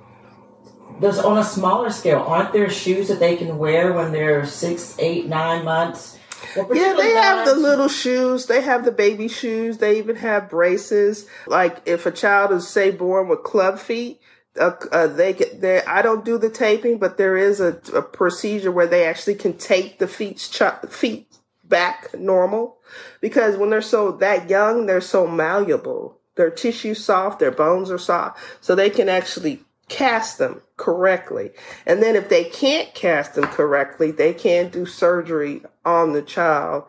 there's 1.00 1.20
on 1.20 1.38
a 1.38 1.44
smaller 1.44 1.92
scale, 1.92 2.24
aren't 2.28 2.54
there 2.54 2.70
shoes 2.70 3.08
that 3.10 3.20
they 3.20 3.38
can 3.38 3.58
wear 3.58 3.94
when 3.94 4.12
they're 4.12 4.46
six, 4.46 4.96
eight, 5.00 5.28
nine 5.28 5.64
months? 5.64 6.18
Well, 6.56 6.76
Yeah, 6.76 6.94
they 6.98 7.12
have 7.12 7.46
the 7.46 7.56
little 7.56 7.88
shoes. 7.88 8.48
They 8.48 8.62
have 8.62 8.84
the 8.86 8.92
baby 8.92 9.28
shoes. 9.28 9.78
They 9.78 10.00
even 10.00 10.16
have 10.16 10.50
braces. 10.50 11.28
Like 11.46 11.82
if 11.86 12.06
a 12.06 12.12
child 12.12 12.52
is 12.52 12.68
say 12.68 12.92
born 12.92 13.28
with 13.28 13.44
club 13.44 13.80
feet, 13.80 14.20
uh, 14.60 14.76
uh, 14.92 15.08
they 15.08 15.34
there. 15.34 15.84
I 15.88 16.02
don't 16.02 16.26
do 16.26 16.38
the 16.38 16.50
taping, 16.50 16.98
but 16.98 17.18
there 17.18 17.38
is 17.38 17.60
a, 17.60 17.80
a 17.94 18.02
procedure 18.02 18.72
where 18.72 18.88
they 18.88 19.06
actually 19.06 19.36
can 19.36 19.58
tape 19.58 20.00
the 20.00 20.08
feet 20.08 20.38
ch- 20.38 20.90
feet 20.90 21.28
back 21.64 22.14
normal 22.18 22.78
because 23.22 23.58
when 23.58 23.70
they're 23.70 23.82
so 23.82 24.12
that 24.14 24.50
young, 24.50 24.86
they're 24.86 25.02
so 25.02 25.28
malleable. 25.28 26.20
their 26.36 26.50
tissue 26.52 26.94
soft, 26.94 27.40
their 27.40 27.52
bones 27.52 27.90
are 27.90 27.98
soft, 27.98 28.40
so 28.62 28.76
they 28.76 28.90
can 28.90 29.10
actually 29.10 29.64
cast 29.90 30.38
them 30.38 30.62
correctly. 30.76 31.52
And 31.86 32.02
then 32.02 32.16
if 32.16 32.30
they 32.30 32.44
can't 32.44 32.94
cast 32.94 33.36
them 33.36 33.46
correctly, 33.46 34.12
they 34.12 34.34
can 34.34 34.70
do 34.70 34.86
surgery 34.86 35.64
on 35.86 36.14
the 36.14 36.22
child 36.22 36.84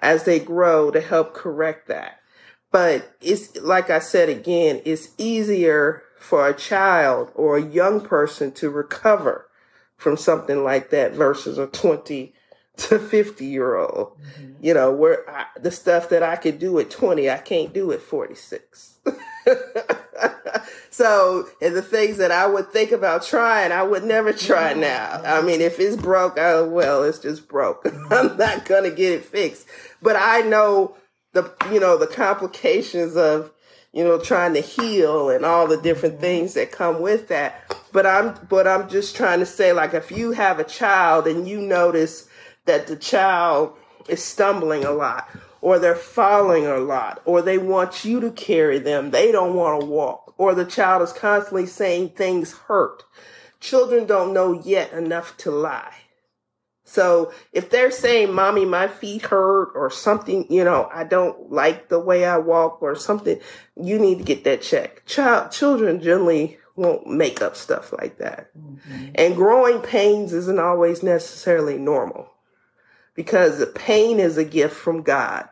as 0.00 0.24
they 0.24 0.38
grow 0.38 0.90
to 0.90 1.00
help 1.00 1.34
correct 1.34 1.88
that. 1.88 2.20
But 2.70 3.16
it's 3.20 3.56
like 3.60 3.90
I 3.90 3.98
said 3.98 4.28
again, 4.28 4.82
it's 4.84 5.08
easier 5.18 6.03
for 6.24 6.48
a 6.48 6.54
child 6.54 7.30
or 7.34 7.58
a 7.58 7.62
young 7.62 8.00
person 8.00 8.50
to 8.50 8.70
recover 8.70 9.46
from 9.98 10.16
something 10.16 10.64
like 10.64 10.88
that 10.88 11.12
versus 11.12 11.58
a 11.58 11.66
20 11.66 12.32
to 12.78 12.98
50 12.98 13.44
year 13.44 13.76
old. 13.76 14.16
Mm-hmm. 14.18 14.52
You 14.64 14.72
know, 14.72 14.90
where 14.90 15.28
I, 15.28 15.44
the 15.60 15.70
stuff 15.70 16.08
that 16.08 16.22
I 16.22 16.36
could 16.36 16.58
do 16.58 16.78
at 16.78 16.88
20, 16.90 17.28
I 17.28 17.36
can't 17.36 17.74
do 17.74 17.92
at 17.92 18.00
46. 18.00 19.00
so, 20.90 21.46
and 21.60 21.76
the 21.76 21.82
things 21.82 22.16
that 22.16 22.30
I 22.30 22.46
would 22.46 22.70
think 22.70 22.90
about 22.90 23.22
trying, 23.22 23.70
I 23.70 23.82
would 23.82 24.04
never 24.04 24.32
try 24.32 24.72
now. 24.72 25.20
I 25.26 25.42
mean, 25.42 25.60
if 25.60 25.78
it's 25.78 25.96
broke, 25.96 26.38
oh, 26.38 26.66
well, 26.66 27.04
it's 27.04 27.18
just 27.18 27.48
broke. 27.48 27.84
Mm-hmm. 27.94 28.12
I'm 28.12 28.36
not 28.38 28.64
going 28.64 28.84
to 28.84 28.90
get 28.90 29.12
it 29.12 29.26
fixed. 29.26 29.66
But 30.00 30.16
I 30.16 30.40
know 30.40 30.96
the, 31.32 31.52
you 31.70 31.80
know, 31.80 31.98
the 31.98 32.06
complications 32.06 33.14
of, 33.14 33.52
you 33.94 34.02
know, 34.02 34.18
trying 34.18 34.52
to 34.54 34.60
heal 34.60 35.30
and 35.30 35.44
all 35.44 35.68
the 35.68 35.80
different 35.80 36.16
mm-hmm. 36.16 36.24
things 36.24 36.54
that 36.54 36.72
come 36.72 37.00
with 37.00 37.28
that. 37.28 37.74
But 37.92 38.06
I'm, 38.06 38.34
but 38.48 38.66
I'm 38.66 38.88
just 38.88 39.14
trying 39.14 39.38
to 39.38 39.46
say, 39.46 39.72
like, 39.72 39.94
if 39.94 40.10
you 40.10 40.32
have 40.32 40.58
a 40.58 40.64
child 40.64 41.28
and 41.28 41.46
you 41.46 41.60
notice 41.60 42.28
that 42.64 42.88
the 42.88 42.96
child 42.96 43.76
is 44.08 44.22
stumbling 44.22 44.84
a 44.84 44.90
lot 44.90 45.28
or 45.60 45.78
they're 45.78 45.94
falling 45.94 46.66
a 46.66 46.78
lot 46.78 47.22
or 47.24 47.40
they 47.40 47.56
want 47.56 48.04
you 48.04 48.20
to 48.20 48.32
carry 48.32 48.80
them, 48.80 49.12
they 49.12 49.30
don't 49.30 49.54
want 49.54 49.80
to 49.80 49.86
walk, 49.86 50.34
or 50.36 50.54
the 50.54 50.64
child 50.64 51.00
is 51.00 51.12
constantly 51.12 51.66
saying 51.66 52.08
things 52.10 52.52
hurt. 52.52 53.04
Children 53.60 54.06
don't 54.06 54.34
know 54.34 54.60
yet 54.60 54.92
enough 54.92 55.36
to 55.38 55.50
lie. 55.52 55.94
So 56.84 57.32
if 57.52 57.70
they're 57.70 57.90
saying, 57.90 58.32
mommy, 58.32 58.66
my 58.66 58.88
feet 58.88 59.22
hurt 59.22 59.72
or 59.74 59.90
something, 59.90 60.46
you 60.52 60.62
know, 60.62 60.88
I 60.92 61.04
don't 61.04 61.50
like 61.50 61.88
the 61.88 61.98
way 61.98 62.24
I 62.26 62.36
walk 62.38 62.82
or 62.82 62.94
something, 62.94 63.40
you 63.74 63.98
need 63.98 64.18
to 64.18 64.24
get 64.24 64.44
that 64.44 64.62
checked. 64.62 65.06
Child, 65.06 65.50
children 65.50 66.02
generally 66.02 66.58
won't 66.76 67.06
make 67.06 67.40
up 67.40 67.56
stuff 67.56 67.92
like 67.92 68.18
that. 68.18 68.50
Mm-hmm. 68.56 69.12
And 69.14 69.36
growing 69.36 69.80
pains 69.80 70.32
isn't 70.32 70.58
always 70.58 71.02
necessarily 71.02 71.78
normal 71.78 72.30
because 73.14 73.58
the 73.58 73.66
pain 73.66 74.20
is 74.20 74.36
a 74.36 74.44
gift 74.44 74.76
from 74.76 75.02
God. 75.02 75.48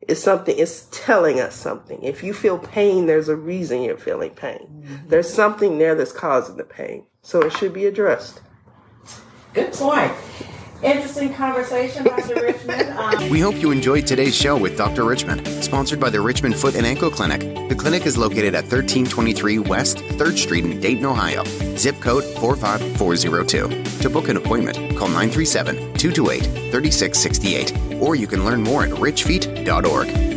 It's 0.00 0.22
something, 0.22 0.58
it's 0.58 0.88
telling 0.90 1.40
us 1.40 1.54
something. 1.54 2.02
If 2.02 2.22
you 2.22 2.34
feel 2.34 2.58
pain, 2.58 3.06
there's 3.06 3.28
a 3.28 3.36
reason 3.36 3.82
you're 3.82 3.96
feeling 3.96 4.30
pain. 4.30 4.58
Mm-hmm. 4.58 5.08
There's 5.08 5.32
something 5.32 5.78
there 5.78 5.94
that's 5.94 6.12
causing 6.12 6.56
the 6.56 6.64
pain. 6.64 7.06
So 7.22 7.40
it 7.42 7.52
should 7.54 7.72
be 7.72 7.86
addressed. 7.86 8.42
Good 9.54 9.72
point. 9.72 10.12
Interesting 10.84 11.32
conversation, 11.34 12.04
Dr. 12.04 12.34
Richmond. 12.42 12.82
Um, 12.94 13.28
we 13.28 13.40
hope 13.40 13.56
you 13.56 13.70
enjoyed 13.70 14.06
today's 14.06 14.34
show 14.34 14.56
with 14.56 14.78
Dr. 14.78 15.04
Richmond, 15.04 15.46
sponsored 15.62 15.98
by 15.98 16.10
the 16.10 16.20
Richmond 16.20 16.54
Foot 16.56 16.76
and 16.76 16.86
Ankle 16.86 17.10
Clinic. 17.10 17.40
The 17.68 17.74
clinic 17.74 18.06
is 18.06 18.16
located 18.16 18.54
at 18.54 18.64
1323 18.64 19.58
West 19.58 19.98
3rd 19.98 20.38
Street 20.38 20.64
in 20.64 20.80
Dayton, 20.80 21.04
Ohio. 21.04 21.44
Zip 21.76 22.00
code 22.00 22.24
45402. 22.24 24.02
To 24.02 24.10
book 24.10 24.28
an 24.28 24.36
appointment, 24.36 24.76
call 24.96 25.08
937 25.08 25.76
228 25.94 26.42
3668, 26.70 28.00
or 28.00 28.14
you 28.14 28.26
can 28.26 28.44
learn 28.44 28.62
more 28.62 28.84
at 28.84 28.90
richfeet.org. 28.90 30.33